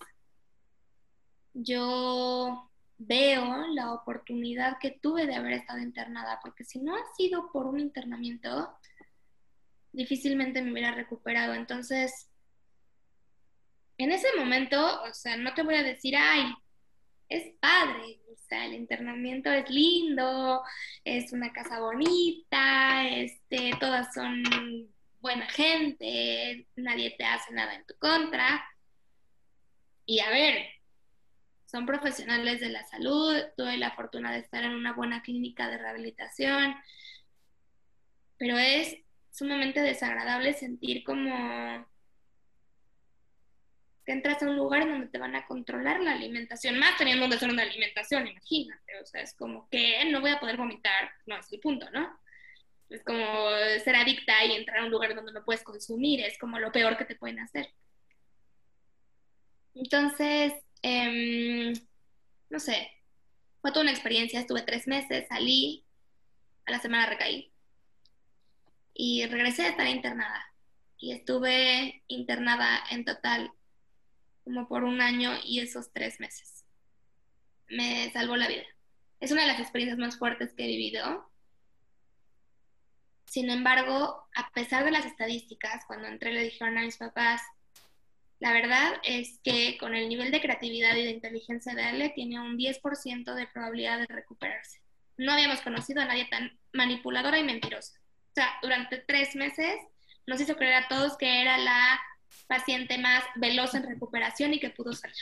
yo 1.54 2.68
veo 2.98 3.68
la 3.68 3.92
oportunidad 3.92 4.78
que 4.80 4.90
tuve 4.90 5.26
de 5.26 5.36
haber 5.36 5.52
estado 5.52 5.78
internada, 5.78 6.40
porque 6.42 6.64
si 6.64 6.80
no 6.80 6.96
ha 6.96 7.14
sido 7.16 7.52
por 7.52 7.66
un 7.66 7.78
internamiento, 7.78 8.76
difícilmente 9.92 10.60
me 10.60 10.72
hubiera 10.72 10.92
recuperado. 10.92 11.54
Entonces, 11.54 12.28
en 13.98 14.10
ese 14.10 14.28
momento, 14.36 15.02
o 15.02 15.14
sea, 15.14 15.36
no 15.36 15.54
te 15.54 15.62
voy 15.62 15.76
a 15.76 15.84
decir, 15.84 16.16
ay, 16.16 16.52
es 17.28 17.54
padre, 17.60 18.20
o 18.32 18.36
sea, 18.48 18.66
el 18.66 18.74
internamiento 18.74 19.50
es 19.50 19.68
lindo, 19.70 20.62
es 21.04 21.32
una 21.32 21.52
casa 21.52 21.80
bonita, 21.80 23.06
este, 23.08 23.72
todas 23.78 24.12
son 24.14 24.42
buena 25.20 25.46
gente, 25.50 26.66
nadie 26.76 27.14
te 27.18 27.24
hace 27.24 27.52
nada 27.52 27.74
en 27.74 27.84
tu 27.86 27.94
contra. 27.98 28.64
Y 30.06 30.20
a 30.20 30.30
ver, 30.30 30.66
son 31.66 31.84
profesionales 31.84 32.60
de 32.60 32.70
la 32.70 32.84
salud, 32.86 33.36
tuve 33.56 33.76
la 33.76 33.90
fortuna 33.92 34.32
de 34.32 34.38
estar 34.38 34.64
en 34.64 34.74
una 34.74 34.94
buena 34.94 35.22
clínica 35.22 35.68
de 35.68 35.76
rehabilitación, 35.76 36.74
pero 38.38 38.56
es 38.56 38.96
sumamente 39.30 39.80
desagradable 39.82 40.54
sentir 40.54 41.04
como 41.04 41.86
entras 44.12 44.42
a 44.42 44.46
un 44.46 44.56
lugar 44.56 44.86
donde 44.86 45.08
te 45.08 45.18
van 45.18 45.34
a 45.34 45.46
controlar 45.46 46.00
la 46.00 46.12
alimentación, 46.12 46.78
más 46.78 46.96
teniendo 46.96 47.24
un 47.24 47.30
desorden 47.30 47.56
de 47.56 47.62
alimentación, 47.62 48.26
imagínate, 48.26 49.00
o 49.00 49.06
sea, 49.06 49.22
es 49.22 49.34
como 49.34 49.68
que 49.68 50.04
no 50.06 50.20
voy 50.20 50.30
a 50.30 50.40
poder 50.40 50.56
vomitar, 50.56 51.10
no 51.26 51.36
es 51.36 51.52
el 51.52 51.60
punto, 51.60 51.90
¿no? 51.90 52.18
Es 52.88 53.02
como 53.04 53.50
ser 53.84 53.96
adicta 53.96 54.44
y 54.44 54.52
entrar 54.52 54.78
a 54.78 54.84
un 54.84 54.90
lugar 54.90 55.14
donde 55.14 55.32
no 55.32 55.44
puedes 55.44 55.62
consumir, 55.62 56.20
es 56.20 56.38
como 56.38 56.58
lo 56.58 56.72
peor 56.72 56.96
que 56.96 57.04
te 57.04 57.16
pueden 57.16 57.40
hacer. 57.40 57.68
Entonces, 59.74 60.54
em, 60.82 61.72
no 62.50 62.58
sé, 62.58 62.90
fue 63.60 63.70
toda 63.70 63.82
una 63.82 63.92
experiencia, 63.92 64.40
estuve 64.40 64.62
tres 64.62 64.86
meses, 64.86 65.26
salí, 65.28 65.84
a 66.66 66.72
la 66.72 66.80
semana 66.80 67.06
recaí 67.06 67.52
y 68.94 69.26
regresé 69.26 69.62
a 69.64 69.68
estar 69.70 69.86
internada. 69.86 70.44
Y 70.98 71.12
estuve 71.12 72.02
internada 72.08 72.82
en 72.90 73.04
total 73.04 73.52
como 74.48 74.66
por 74.66 74.84
un 74.84 75.02
año 75.02 75.32
y 75.44 75.60
esos 75.60 75.92
tres 75.92 76.20
meses. 76.20 76.64
Me 77.68 78.10
salvó 78.12 78.34
la 78.34 78.48
vida. 78.48 78.64
Es 79.20 79.30
una 79.30 79.42
de 79.42 79.48
las 79.48 79.60
experiencias 79.60 79.98
más 79.98 80.18
fuertes 80.18 80.54
que 80.54 80.64
he 80.64 80.68
vivido. 80.68 81.30
Sin 83.26 83.50
embargo, 83.50 84.26
a 84.34 84.50
pesar 84.54 84.86
de 84.86 84.90
las 84.90 85.04
estadísticas, 85.04 85.84
cuando 85.86 86.08
entré 86.08 86.32
le 86.32 86.44
dijeron 86.44 86.78
a 86.78 86.82
mis 86.82 86.96
papás, 86.96 87.42
la 88.40 88.52
verdad 88.52 88.94
es 89.02 89.38
que 89.44 89.76
con 89.76 89.94
el 89.94 90.08
nivel 90.08 90.30
de 90.30 90.40
creatividad 90.40 90.96
y 90.96 91.04
de 91.04 91.10
inteligencia 91.10 91.74
de 91.74 91.82
Ale 91.82 92.08
tiene 92.10 92.40
un 92.40 92.56
10% 92.56 93.34
de 93.34 93.46
probabilidad 93.48 93.98
de 93.98 94.06
recuperarse. 94.06 94.80
No 95.18 95.32
habíamos 95.32 95.60
conocido 95.60 96.00
a 96.00 96.06
nadie 96.06 96.26
tan 96.30 96.58
manipuladora 96.72 97.38
y 97.38 97.44
mentirosa. 97.44 98.00
O 98.30 98.34
sea, 98.34 98.48
durante 98.62 98.96
tres 98.96 99.36
meses 99.36 99.76
nos 100.26 100.40
hizo 100.40 100.56
creer 100.56 100.84
a 100.84 100.88
todos 100.88 101.18
que 101.18 101.42
era 101.42 101.58
la 101.58 102.00
paciente 102.46 102.98
más 102.98 103.24
veloz 103.36 103.74
en 103.74 103.84
recuperación 103.84 104.54
y 104.54 104.60
que 104.60 104.70
pudo 104.70 104.92
salir. 104.92 105.16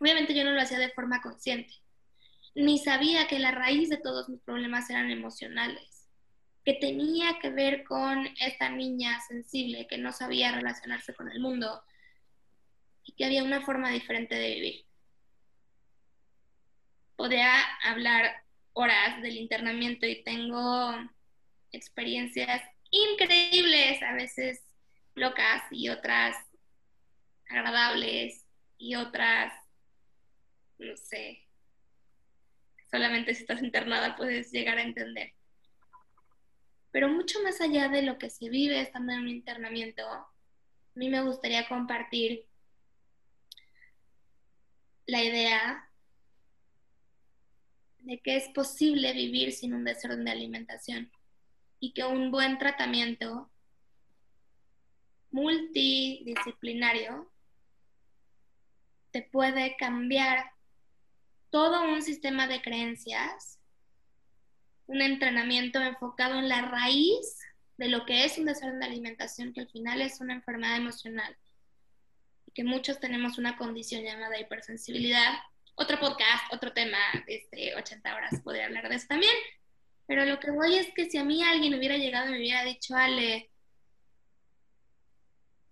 Obviamente 0.00 0.34
yo 0.34 0.44
no 0.44 0.52
lo 0.52 0.60
hacía 0.60 0.78
de 0.78 0.90
forma 0.90 1.20
consciente. 1.20 1.74
ni 2.54 2.78
sabía 2.78 3.28
que 3.28 3.38
la 3.38 3.52
raíz 3.52 3.88
de 3.88 3.98
todos 3.98 4.28
mis 4.28 4.40
problemas 4.40 4.90
eran 4.90 5.10
emocionales, 5.10 6.08
que 6.64 6.74
tenía 6.74 7.38
que 7.40 7.50
ver 7.50 7.84
con 7.84 8.26
esta 8.40 8.68
niña 8.68 9.20
sensible 9.20 9.86
que 9.86 9.98
no 9.98 10.12
sabía 10.12 10.50
relacionarse 10.50 11.14
con 11.14 11.30
el 11.30 11.38
mundo 11.40 11.82
y 13.04 13.12
que 13.12 13.24
había 13.24 13.44
una 13.44 13.60
forma 13.60 13.90
diferente 13.90 14.34
de 14.34 14.54
vivir. 14.54 14.86
Podría 17.14 17.62
hablar 17.84 18.44
horas 18.72 19.22
del 19.22 19.36
internamiento 19.36 20.06
y 20.06 20.22
tengo 20.24 20.94
experiencias 21.70 22.62
increíbles, 22.90 24.02
a 24.02 24.14
veces 24.14 24.67
locas 25.18 25.62
y 25.70 25.88
otras 25.88 26.36
agradables 27.48 28.46
y 28.78 28.94
otras, 28.94 29.52
no 30.78 30.96
sé, 30.96 31.46
solamente 32.90 33.34
si 33.34 33.42
estás 33.42 33.62
internada 33.62 34.16
puedes 34.16 34.52
llegar 34.52 34.78
a 34.78 34.82
entender. 34.82 35.34
Pero 36.90 37.08
mucho 37.08 37.42
más 37.42 37.60
allá 37.60 37.88
de 37.88 38.02
lo 38.02 38.18
que 38.18 38.30
se 38.30 38.48
vive 38.48 38.80
estando 38.80 39.12
en 39.12 39.20
un 39.20 39.28
internamiento, 39.28 40.08
a 40.08 40.30
mí 40.94 41.08
me 41.08 41.22
gustaría 41.22 41.68
compartir 41.68 42.46
la 45.06 45.22
idea 45.22 45.90
de 48.00 48.20
que 48.20 48.36
es 48.36 48.48
posible 48.50 49.12
vivir 49.12 49.52
sin 49.52 49.74
un 49.74 49.84
desorden 49.84 50.24
de 50.24 50.30
alimentación 50.30 51.10
y 51.80 51.92
que 51.92 52.04
un 52.04 52.30
buen 52.30 52.58
tratamiento 52.58 53.50
multidisciplinario 55.30 57.30
te 59.10 59.22
puede 59.22 59.76
cambiar 59.76 60.52
todo 61.50 61.82
un 61.82 62.02
sistema 62.02 62.46
de 62.46 62.60
creencias, 62.60 63.58
un 64.86 65.00
entrenamiento 65.00 65.80
enfocado 65.80 66.38
en 66.38 66.48
la 66.48 66.62
raíz 66.62 67.38
de 67.76 67.88
lo 67.88 68.04
que 68.04 68.24
es 68.24 68.38
un 68.38 68.46
desorden 68.46 68.80
de 68.80 68.86
alimentación, 68.86 69.52
que 69.52 69.60
al 69.60 69.68
final 69.68 70.02
es 70.02 70.20
una 70.20 70.34
enfermedad 70.34 70.76
emocional, 70.76 71.36
y 72.46 72.52
que 72.52 72.64
muchos 72.64 73.00
tenemos 73.00 73.38
una 73.38 73.56
condición 73.56 74.02
llamada 74.02 74.38
hipersensibilidad. 74.38 75.38
Otro 75.74 76.00
podcast, 76.00 76.52
otro 76.52 76.72
tema, 76.72 76.98
este, 77.26 77.74
80 77.76 78.14
horas, 78.14 78.40
podría 78.42 78.66
hablar 78.66 78.88
de 78.88 78.96
eso 78.96 79.06
también. 79.08 79.34
Pero 80.06 80.24
lo 80.24 80.40
que 80.40 80.50
voy 80.50 80.76
es 80.76 80.88
que 80.94 81.08
si 81.08 81.18
a 81.18 81.24
mí 81.24 81.42
alguien 81.44 81.74
hubiera 81.74 81.96
llegado 81.96 82.28
y 82.28 82.32
me 82.32 82.38
hubiera 82.38 82.64
dicho, 82.64 82.96
Ale, 82.96 83.47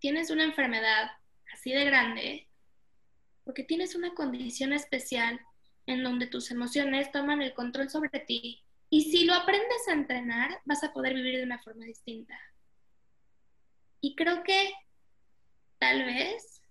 tienes 0.06 0.30
una 0.30 0.44
enfermedad 0.44 1.10
así 1.52 1.72
de 1.72 1.84
grande, 1.84 2.48
porque 3.42 3.64
tienes 3.64 3.96
una 3.96 4.14
condición 4.14 4.72
especial 4.72 5.40
en 5.84 6.04
donde 6.04 6.28
tus 6.28 6.52
emociones 6.52 7.10
toman 7.10 7.42
el 7.42 7.54
control 7.54 7.90
sobre 7.90 8.20
ti. 8.20 8.62
Y 8.88 9.10
si 9.10 9.24
lo 9.24 9.34
aprendes 9.34 9.88
a 9.88 9.94
entrenar, 9.94 10.60
vas 10.64 10.84
a 10.84 10.92
poder 10.92 11.12
vivir 11.12 11.38
de 11.38 11.42
una 11.42 11.58
forma 11.58 11.84
distinta. 11.86 12.38
Y 14.00 14.14
creo 14.14 14.44
que 14.44 14.74
tal 15.80 16.04
vez 16.04 16.62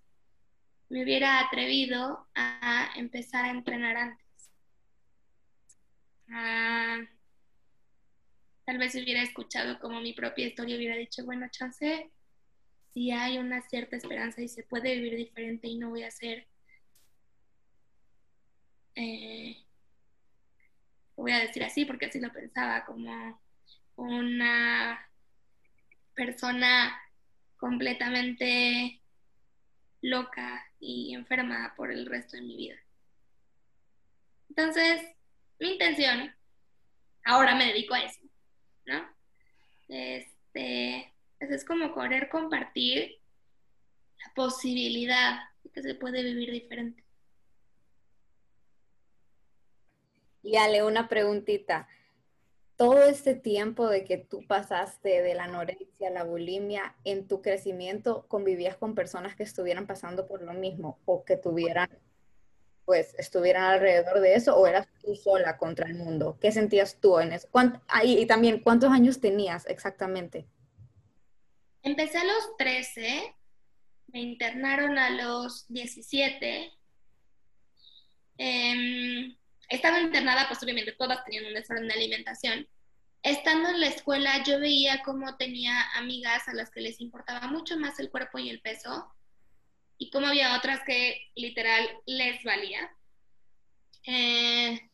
me 0.88 1.02
hubiera 1.02 1.40
atrevido 1.40 2.26
a 2.34 2.88
empezar 2.96 3.44
a 3.44 3.50
entrenar 3.50 3.98
antes. 3.98 4.50
tal 8.64 8.78
vez 8.78 8.94
hubiera 8.94 9.20
escuchado 9.20 9.78
como 9.78 10.00
mi 10.00 10.14
propia 10.14 10.46
historia 10.46 10.76
hubiera 10.76 10.96
dicho, 10.96 11.22
bueno, 11.26 11.46
chance, 11.50 12.10
si 12.96 13.10
hay 13.10 13.36
una 13.36 13.60
cierta 13.60 13.94
esperanza 13.94 14.40
y 14.40 14.48
se 14.48 14.62
puede 14.62 14.94
vivir 14.94 15.16
diferente 15.16 15.68
y 15.68 15.76
no 15.76 15.90
voy 15.90 16.02
a 16.02 16.10
ser 16.10 16.48
eh, 18.94 19.54
voy 21.14 21.32
a 21.32 21.40
decir 21.40 21.62
así 21.62 21.84
porque 21.84 22.06
así 22.06 22.20
lo 22.20 22.32
pensaba, 22.32 22.86
como 22.86 23.38
una 23.96 25.06
persona 26.14 26.98
completamente 27.58 29.02
loca 30.00 30.64
y 30.80 31.12
enferma 31.12 31.74
por 31.76 31.92
el 31.92 32.06
resto 32.06 32.38
de 32.38 32.42
mi 32.44 32.56
vida. 32.56 32.76
Entonces, 34.48 35.02
mi 35.60 35.72
intención, 35.72 36.34
ahora 37.26 37.56
me 37.56 37.66
dedico 37.66 37.92
a 37.92 38.04
eso, 38.04 38.22
¿no? 38.86 39.06
Este, 39.88 41.12
es 41.40 41.64
como 41.64 41.94
querer 41.94 42.28
compartir 42.28 43.20
la 44.24 44.32
posibilidad 44.34 45.38
de 45.62 45.70
que 45.70 45.82
se 45.82 45.94
puede 45.94 46.22
vivir 46.22 46.50
diferente. 46.50 47.04
Y 50.42 50.56
Ale, 50.56 50.84
una 50.84 51.08
preguntita. 51.08 51.88
Todo 52.76 53.02
este 53.04 53.34
tiempo 53.34 53.88
de 53.88 54.04
que 54.04 54.18
tú 54.18 54.46
pasaste 54.46 55.22
de 55.22 55.34
la 55.34 55.44
anorexia 55.44 56.08
a 56.08 56.12
la 56.12 56.24
bulimia, 56.24 56.94
en 57.04 57.26
tu 57.26 57.40
crecimiento, 57.40 58.26
¿convivías 58.28 58.76
con 58.76 58.94
personas 58.94 59.34
que 59.34 59.42
estuvieran 59.42 59.86
pasando 59.86 60.26
por 60.26 60.42
lo 60.42 60.52
mismo 60.52 60.98
o 61.06 61.24
que 61.24 61.36
tuvieran, 61.36 61.88
pues, 62.84 63.14
estuvieran 63.18 63.64
alrededor 63.64 64.20
de 64.20 64.34
eso 64.34 64.54
o 64.56 64.66
eras 64.66 64.86
tú 65.00 65.16
sola 65.16 65.56
contra 65.56 65.88
el 65.88 65.94
mundo? 65.94 66.36
¿Qué 66.38 66.52
sentías 66.52 67.00
tú 67.00 67.18
en 67.18 67.32
eso? 67.32 67.48
y 68.04 68.26
también, 68.26 68.60
¿cuántos 68.60 68.92
años 68.92 69.20
tenías 69.20 69.66
exactamente? 69.66 70.46
Empecé 71.86 72.18
a 72.18 72.24
los 72.24 72.56
13, 72.58 73.36
me 74.08 74.20
internaron 74.20 74.98
a 74.98 75.08
los 75.10 75.68
17. 75.68 76.72
Eh, 78.38 79.36
estaba 79.68 80.00
internada, 80.00 80.48
pues 80.48 80.60
obviamente 80.64 80.96
todas 80.98 81.24
tenían 81.24 81.44
un 81.44 81.54
desorden 81.54 81.86
de 81.86 81.94
alimentación. 81.94 82.68
Estando 83.22 83.68
en 83.68 83.78
la 83.78 83.86
escuela, 83.86 84.42
yo 84.42 84.58
veía 84.58 85.04
cómo 85.04 85.36
tenía 85.36 85.80
amigas 85.92 86.48
a 86.48 86.54
las 86.54 86.72
que 86.72 86.80
les 86.80 87.00
importaba 87.00 87.46
mucho 87.46 87.78
más 87.78 88.00
el 88.00 88.10
cuerpo 88.10 88.40
y 88.40 88.50
el 88.50 88.60
peso, 88.60 89.06
y 89.96 90.10
cómo 90.10 90.26
había 90.26 90.56
otras 90.56 90.80
que 90.84 91.30
literal 91.36 91.88
les 92.04 92.42
valía. 92.42 92.96
Eh, 94.08 94.90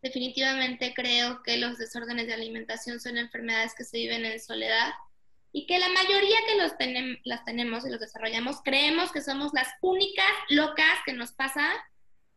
definitivamente 0.00 0.94
creo 0.94 1.42
que 1.42 1.56
los 1.56 1.76
desórdenes 1.76 2.28
de 2.28 2.34
alimentación 2.34 3.00
son 3.00 3.18
enfermedades 3.18 3.74
que 3.74 3.82
se 3.82 3.96
viven 3.96 4.24
en 4.24 4.38
soledad 4.38 4.92
y 5.52 5.66
que 5.66 5.78
la 5.78 5.88
mayoría 5.88 6.38
que 6.46 6.56
los 6.56 6.72
las 7.24 7.44
tenemos 7.44 7.84
y 7.84 7.90
los 7.90 8.00
desarrollamos 8.00 8.62
creemos 8.62 9.10
que 9.10 9.20
somos 9.20 9.52
las 9.52 9.68
únicas 9.80 10.30
locas 10.48 10.98
que 11.04 11.12
nos 11.12 11.32
pasa 11.32 11.72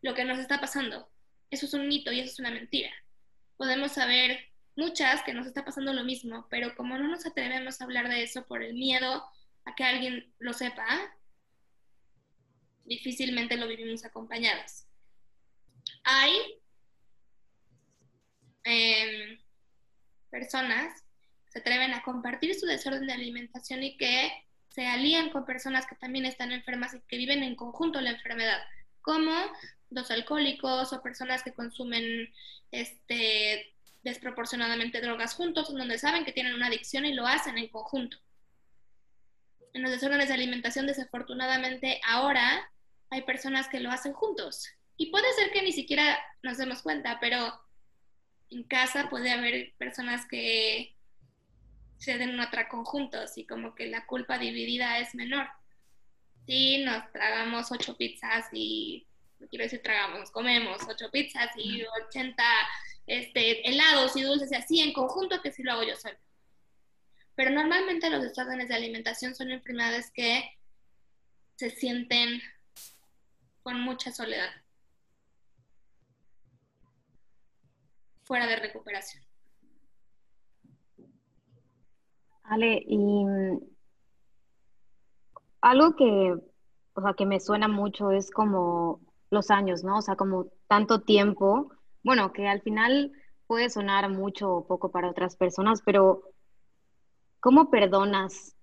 lo 0.02 0.14
que 0.14 0.26
nos 0.26 0.40
está 0.40 0.60
pasando. 0.60 1.10
Eso 1.50 1.66
es 1.66 1.74
un 1.74 1.88
mito 1.88 2.12
y 2.12 2.20
eso 2.20 2.32
es 2.32 2.40
una 2.40 2.52
mentira. 2.52 2.92
Podemos 3.56 3.92
saber 3.92 4.52
muchas 4.76 5.24
que 5.24 5.34
nos 5.34 5.46
está 5.46 5.64
pasando 5.64 5.94
lo 5.94 6.04
mismo, 6.04 6.48
pero 6.50 6.76
como 6.76 6.98
no 6.98 7.08
nos 7.08 7.26
atrevemos 7.26 7.80
a 7.80 7.84
hablar 7.84 8.10
de 8.10 8.24
eso 8.24 8.46
por 8.48 8.64
el 8.64 8.74
miedo 8.74 9.24
a 9.66 9.76
que 9.76 9.84
alguien 9.84 10.34
lo 10.40 10.52
sepa, 10.54 10.86
difícilmente 12.84 13.56
lo 13.56 13.68
vivimos 13.68 14.04
acompañadas. 14.04 14.88
Hay 16.04 16.62
em, 18.64 19.40
personas 20.30 21.03
se 21.54 21.60
atreven 21.60 21.94
a 21.94 22.02
compartir 22.02 22.56
su 22.56 22.66
desorden 22.66 23.06
de 23.06 23.14
alimentación 23.14 23.84
y 23.84 23.96
que 23.96 24.32
se 24.70 24.88
alían 24.88 25.30
con 25.30 25.46
personas 25.46 25.86
que 25.86 25.96
también 25.96 26.26
están 26.26 26.52
enfermas 26.52 26.96
y 26.96 27.02
que 27.02 27.18
viven 27.18 27.44
en 27.44 27.56
conjunto 27.56 28.02
la 28.02 28.10
enfermedad, 28.10 28.60
como 29.02 29.32
dos 29.92 30.10
alcohólicos 30.10 30.92
o 30.92 31.04
personas 31.04 31.44
que 31.44 31.54
consumen 31.54 32.34
este, 32.72 33.72
desproporcionadamente 34.02 35.00
drogas 35.00 35.36
juntos, 35.36 35.72
donde 35.72 36.00
saben 36.00 36.26
que 36.26 36.32
tienen 36.32 36.56
una 36.56 36.68
adicción 36.68 37.06
y 37.06 37.14
lo 37.14 37.28
hacen 37.28 37.60
en 37.60 37.68
conjunto. 37.68 38.18
En 39.74 39.84
los 39.84 39.92
desórdenes 39.92 40.30
de 40.30 40.34
alimentación, 40.34 40.88
desafortunadamente, 40.88 42.02
ahora 42.08 42.68
hay 43.12 43.22
personas 43.22 43.68
que 43.68 43.80
lo 43.80 43.92
hacen 43.92 44.14
juntos. 44.14 44.68
Y 44.98 45.12
puede 45.12 45.32
ser 45.34 45.52
que 45.52 45.62
ni 45.62 45.72
siquiera 45.72 46.20
nos 46.42 46.58
demos 46.58 46.82
cuenta, 46.82 47.20
pero 47.22 47.62
en 48.50 48.64
casa 48.64 49.08
puede 49.12 49.32
haber 49.32 49.76
personas 49.78 50.26
que 50.28 50.93
se 52.04 52.18
den 52.18 52.32
un 52.32 52.42
atraco 52.42 52.84
juntos 52.84 53.38
y 53.38 53.46
como 53.46 53.76
que 53.76 53.88
la 53.88 54.06
culpa 54.06 54.38
dividida 54.38 55.00
es 55.00 55.16
menor. 55.16 55.48
Si 56.46 56.84
nos 56.84 57.10
tragamos 57.14 57.72
ocho 57.72 57.96
pizzas 57.96 58.48
y 58.52 59.08
quiero 59.50 59.64
decir 59.64 59.82
tragamos, 59.82 60.30
comemos 60.30 60.82
ocho 60.90 61.10
pizzas 61.12 61.50
y 61.56 61.84
80 62.08 62.44
este, 63.08 63.70
helados 63.70 64.18
y 64.18 64.24
dulces 64.24 64.52
y 64.52 64.56
así 64.56 64.80
en 64.82 64.92
conjunto 64.92 65.42
que 65.42 65.54
sí 65.54 65.64
lo 65.64 65.72
hago 65.72 65.84
yo 65.84 65.96
sola. 65.96 66.20
Pero 67.36 67.52
normalmente 67.52 68.10
los 68.10 68.22
desórdenes 68.22 68.68
de 68.68 68.76
alimentación 68.76 69.34
son 69.34 69.52
enfermedades 69.52 70.12
que 70.12 70.44
se 71.56 71.70
sienten 71.70 72.42
con 73.62 73.80
mucha 73.80 74.12
soledad, 74.12 74.52
fuera 78.24 78.46
de 78.46 78.58
recuperación. 78.58 79.24
Ale, 82.44 82.84
y 82.86 82.98
mm, 83.26 83.60
algo 85.62 85.96
que, 85.96 86.36
o 86.94 87.02
sea, 87.02 87.14
que 87.14 87.26
me 87.26 87.40
suena 87.40 87.68
mucho 87.68 88.12
es 88.12 88.32
como 88.32 89.00
los 89.30 89.50
años, 89.52 89.84
¿no? 89.84 89.98
O 89.98 90.02
sea, 90.02 90.16
como 90.16 90.48
tanto 90.68 91.02
tiempo 91.02 91.72
bueno, 92.04 92.34
que 92.34 92.48
al 92.48 92.62
final 92.62 93.12
puede 93.48 93.70
sonar 93.70 94.10
mucho 94.10 94.52
o 94.52 94.68
poco 94.68 94.92
para 94.92 95.10
otras 95.10 95.36
personas, 95.36 95.82
pero 95.86 96.24
¿cómo 97.40 97.70
perdonas 97.70 98.56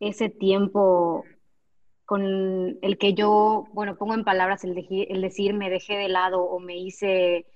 ese 0.00 0.28
tiempo 0.28 1.24
con 2.04 2.22
el 2.82 2.98
que 2.98 3.14
yo, 3.14 3.66
bueno, 3.72 3.96
pongo 3.96 4.14
en 4.14 4.24
palabras 4.24 4.64
el, 4.64 4.86
el 4.90 5.22
decir 5.22 5.54
me 5.54 5.70
dejé 5.70 5.96
de 5.96 6.08
lado 6.08 6.42
o 6.42 6.60
me 6.60 6.76
hice 6.76 7.46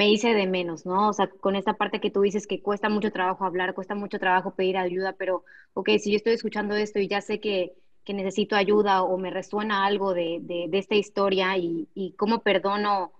me 0.00 0.08
hice 0.10 0.32
de 0.32 0.46
menos, 0.46 0.86
¿no? 0.86 1.10
O 1.10 1.12
sea, 1.12 1.28
con 1.28 1.56
esta 1.56 1.74
parte 1.74 2.00
que 2.00 2.10
tú 2.10 2.22
dices 2.22 2.46
que 2.46 2.62
cuesta 2.62 2.88
mucho 2.88 3.12
trabajo 3.12 3.44
hablar, 3.44 3.74
cuesta 3.74 3.94
mucho 3.94 4.18
trabajo 4.18 4.54
pedir 4.54 4.78
ayuda, 4.78 5.12
pero, 5.12 5.44
ok, 5.74 5.90
si 5.98 6.10
yo 6.10 6.16
estoy 6.16 6.32
escuchando 6.32 6.74
esto 6.74 6.98
y 7.00 7.06
ya 7.06 7.20
sé 7.20 7.38
que, 7.38 7.74
que 8.02 8.14
necesito 8.14 8.56
ayuda 8.56 9.02
o 9.02 9.18
me 9.18 9.28
resuena 9.30 9.84
algo 9.84 10.14
de, 10.14 10.38
de, 10.40 10.68
de 10.70 10.78
esta 10.78 10.94
historia 10.94 11.54
y, 11.58 11.86
y, 11.94 12.14
cómo 12.14 12.42
perdono, 12.42 13.12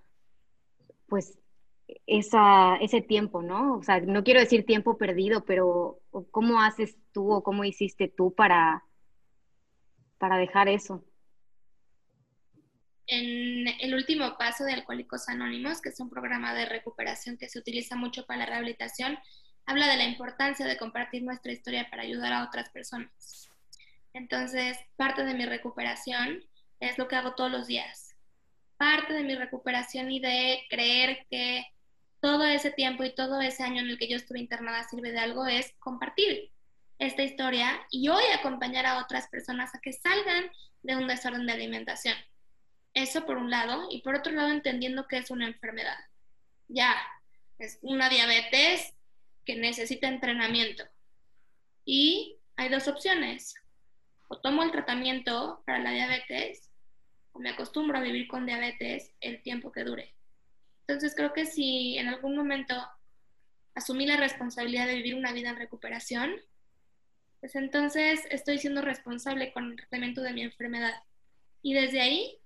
pues, 1.07 1.37
esa, 2.07 2.77
ese 2.77 3.01
tiempo, 3.01 3.43
¿no? 3.43 3.77
O 3.77 3.83
sea, 3.83 3.99
no 3.99 4.23
quiero 4.23 4.39
decir 4.39 4.65
tiempo 4.65 4.97
perdido, 4.97 5.45
pero 5.45 5.99
¿cómo 6.31 6.61
haces 6.63 6.97
tú 7.11 7.31
o 7.31 7.43
cómo 7.43 7.63
hiciste 7.63 8.07
tú 8.07 8.33
para, 8.33 8.83
para 10.17 10.37
dejar 10.37 10.67
eso? 10.67 11.03
En 13.11 13.67
el 13.81 13.93
último 13.93 14.37
paso 14.37 14.63
de 14.63 14.71
Alcohólicos 14.71 15.27
Anónimos, 15.27 15.81
que 15.81 15.89
es 15.89 15.99
un 15.99 16.09
programa 16.09 16.53
de 16.53 16.65
recuperación 16.65 17.37
que 17.37 17.49
se 17.49 17.59
utiliza 17.59 17.97
mucho 17.97 18.25
para 18.25 18.39
la 18.39 18.45
rehabilitación, 18.45 19.19
habla 19.65 19.87
de 19.87 19.97
la 19.97 20.05
importancia 20.05 20.65
de 20.65 20.77
compartir 20.77 21.21
nuestra 21.21 21.51
historia 21.51 21.89
para 21.89 22.03
ayudar 22.03 22.31
a 22.31 22.45
otras 22.45 22.69
personas. 22.69 23.49
Entonces, 24.13 24.77
parte 24.95 25.25
de 25.25 25.33
mi 25.33 25.45
recuperación 25.45 26.45
es 26.79 26.97
lo 26.97 27.09
que 27.09 27.17
hago 27.17 27.35
todos 27.35 27.51
los 27.51 27.67
días. 27.67 28.15
Parte 28.77 29.11
de 29.13 29.23
mi 29.23 29.35
recuperación 29.35 30.09
y 30.09 30.21
de 30.21 30.63
creer 30.69 31.27
que 31.29 31.65
todo 32.21 32.45
ese 32.45 32.71
tiempo 32.71 33.03
y 33.03 33.13
todo 33.13 33.41
ese 33.41 33.63
año 33.63 33.81
en 33.81 33.89
el 33.89 33.97
que 33.97 34.07
yo 34.07 34.15
estuve 34.15 34.39
internada 34.39 34.87
sirve 34.87 35.11
de 35.11 35.19
algo 35.19 35.47
es 35.47 35.73
compartir 35.79 36.49
esta 36.97 37.23
historia 37.23 37.85
y 37.91 38.07
hoy 38.07 38.23
acompañar 38.33 38.85
a 38.85 38.99
otras 38.99 39.27
personas 39.27 39.75
a 39.75 39.79
que 39.79 39.91
salgan 39.91 40.49
de 40.81 40.95
un 40.95 41.07
desorden 41.07 41.45
de 41.45 41.51
alimentación. 41.51 42.15
Eso 42.93 43.25
por 43.25 43.37
un 43.37 43.49
lado, 43.49 43.87
y 43.89 44.01
por 44.01 44.15
otro 44.15 44.33
lado 44.33 44.49
entendiendo 44.49 45.07
que 45.07 45.17
es 45.17 45.31
una 45.31 45.47
enfermedad. 45.47 45.97
Ya, 46.67 46.95
es 47.57 47.79
una 47.81 48.09
diabetes 48.09 48.93
que 49.45 49.55
necesita 49.55 50.07
entrenamiento. 50.07 50.83
Y 51.85 52.37
hay 52.55 52.69
dos 52.69 52.87
opciones. 52.87 53.55
O 54.27 54.39
tomo 54.39 54.63
el 54.63 54.71
tratamiento 54.71 55.61
para 55.65 55.79
la 55.79 55.91
diabetes 55.91 56.69
o 57.33 57.39
me 57.39 57.49
acostumbro 57.49 57.97
a 57.97 58.01
vivir 58.01 58.27
con 58.27 58.45
diabetes 58.45 59.13
el 59.21 59.41
tiempo 59.41 59.71
que 59.71 59.83
dure. 59.83 60.13
Entonces 60.87 61.15
creo 61.15 61.33
que 61.33 61.45
si 61.45 61.97
en 61.97 62.07
algún 62.07 62.35
momento 62.35 62.75
asumí 63.75 64.05
la 64.05 64.17
responsabilidad 64.17 64.87
de 64.87 64.95
vivir 64.95 65.15
una 65.15 65.31
vida 65.31 65.49
en 65.49 65.57
recuperación, 65.57 66.33
pues 67.39 67.55
entonces 67.55 68.21
estoy 68.29 68.59
siendo 68.59 68.81
responsable 68.81 69.53
con 69.53 69.71
el 69.71 69.77
tratamiento 69.77 70.21
de 70.21 70.33
mi 70.33 70.43
enfermedad. 70.43 70.93
Y 71.61 71.73
desde 71.73 72.01
ahí 72.01 72.40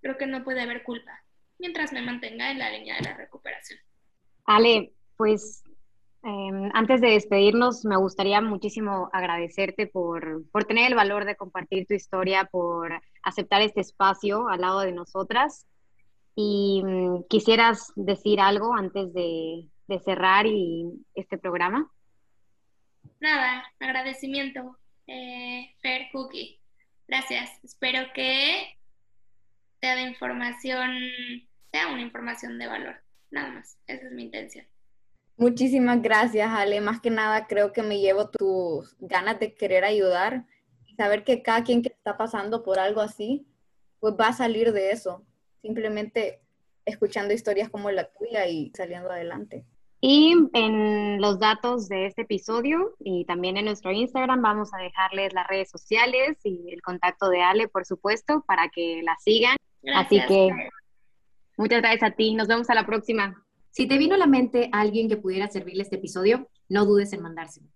creo 0.00 0.16
que 0.16 0.26
no 0.26 0.44
puede 0.44 0.62
haber 0.62 0.82
culpa 0.82 1.22
mientras 1.58 1.92
me 1.92 2.02
mantenga 2.02 2.50
en 2.50 2.58
la 2.58 2.70
línea 2.70 2.96
de 2.96 3.02
la 3.02 3.16
recuperación. 3.16 3.78
Ale, 4.44 4.92
pues 5.16 5.62
eh, 6.24 6.70
antes 6.72 7.00
de 7.00 7.10
despedirnos, 7.10 7.84
me 7.84 7.96
gustaría 7.96 8.40
muchísimo 8.40 9.10
agradecerte 9.12 9.86
por, 9.86 10.48
por, 10.50 10.64
tener 10.64 10.86
el 10.86 10.94
valor 10.94 11.24
de 11.24 11.36
compartir 11.36 11.86
tu 11.86 11.94
historia, 11.94 12.44
por 12.44 13.00
aceptar 13.22 13.62
este 13.62 13.80
espacio 13.80 14.48
al 14.48 14.60
lado 14.60 14.80
de 14.80 14.92
nosotras. 14.92 15.66
Y 16.34 16.82
um, 16.84 17.24
quisieras 17.28 17.92
decir 17.96 18.40
algo 18.40 18.74
antes 18.74 19.12
de, 19.12 19.68
de 19.88 19.98
cerrar 20.00 20.46
y 20.46 20.84
este 21.14 21.36
programa. 21.36 21.90
Nada, 23.20 23.64
agradecimiento, 23.80 24.78
eh, 25.08 25.74
Fair 25.82 26.06
Cookie. 26.12 26.60
Gracias. 27.08 27.50
Espero 27.64 28.12
que 28.14 28.77
sea 29.80 29.96
de 29.96 30.02
información, 30.02 30.90
sea 31.72 31.88
una 31.88 32.02
información 32.02 32.58
de 32.58 32.66
valor. 32.66 32.96
Nada 33.30 33.50
más, 33.52 33.78
esa 33.86 34.06
es 34.06 34.12
mi 34.12 34.24
intención. 34.24 34.66
Muchísimas 35.36 36.02
gracias, 36.02 36.50
Ale. 36.50 36.80
Más 36.80 37.00
que 37.00 37.10
nada, 37.10 37.46
creo 37.46 37.72
que 37.72 37.82
me 37.82 38.00
llevo 38.00 38.28
tus 38.30 38.96
ganas 38.98 39.38
de 39.38 39.54
querer 39.54 39.84
ayudar 39.84 40.44
y 40.86 40.94
saber 40.96 41.22
que 41.24 41.42
cada 41.42 41.62
quien 41.62 41.82
que 41.82 41.90
está 41.90 42.16
pasando 42.16 42.64
por 42.64 42.78
algo 42.78 43.00
así, 43.00 43.46
pues 44.00 44.14
va 44.18 44.28
a 44.28 44.32
salir 44.32 44.72
de 44.72 44.90
eso. 44.90 45.24
Simplemente 45.62 46.40
escuchando 46.84 47.34
historias 47.34 47.68
como 47.68 47.90
la 47.90 48.10
tuya 48.10 48.46
y 48.46 48.72
saliendo 48.74 49.10
adelante. 49.10 49.64
Y 50.00 50.34
en 50.54 51.20
los 51.20 51.38
datos 51.40 51.88
de 51.88 52.06
este 52.06 52.22
episodio 52.22 52.94
y 53.00 53.24
también 53.24 53.56
en 53.56 53.64
nuestro 53.64 53.90
Instagram 53.90 54.40
vamos 54.42 54.72
a 54.72 54.78
dejarles 54.78 55.32
las 55.34 55.46
redes 55.48 55.70
sociales 55.70 56.38
y 56.44 56.72
el 56.72 56.80
contacto 56.82 57.28
de 57.28 57.42
Ale, 57.42 57.68
por 57.68 57.84
supuesto, 57.84 58.44
para 58.46 58.68
que 58.68 59.02
la 59.02 59.16
sigan 59.18 59.56
Así 59.94 60.20
que 60.26 60.50
muchas 61.56 61.80
gracias 61.80 62.12
a 62.12 62.14
ti. 62.14 62.34
Nos 62.34 62.48
vemos 62.48 62.68
a 62.70 62.74
la 62.74 62.86
próxima. 62.86 63.44
Si 63.70 63.86
te 63.86 63.98
vino 63.98 64.14
a 64.14 64.18
la 64.18 64.26
mente 64.26 64.68
alguien 64.72 65.08
que 65.08 65.16
pudiera 65.16 65.48
servirle 65.48 65.82
este 65.82 65.96
episodio, 65.96 66.48
no 66.68 66.84
dudes 66.84 67.12
en 67.12 67.22
mandárselo, 67.22 67.68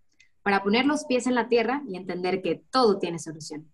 para 0.43 0.63
poner 0.63 0.87
los 0.87 1.05
pies 1.05 1.27
en 1.27 1.35
la 1.35 1.49
tierra 1.49 1.83
y 1.89 1.97
entender 1.97 2.43
que 2.43 2.63
todo 2.71 2.99
tiene 2.99 3.19
solución. 3.19 3.71